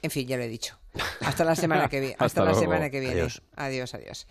En 0.00 0.10
fin, 0.10 0.26
ya 0.26 0.38
lo 0.38 0.44
he 0.44 0.48
dicho. 0.48 0.78
Hasta 1.20 1.44
la 1.44 1.54
semana 1.54 1.90
que 1.90 2.00
viene. 2.00 2.14
Hasta, 2.18 2.24
Hasta 2.24 2.40
la 2.44 2.50
luego. 2.52 2.60
semana 2.62 2.88
que 2.88 3.00
viene. 3.00 3.20
Adiós. 3.20 3.42
adiós. 3.56 3.92
adiós. 3.94 4.26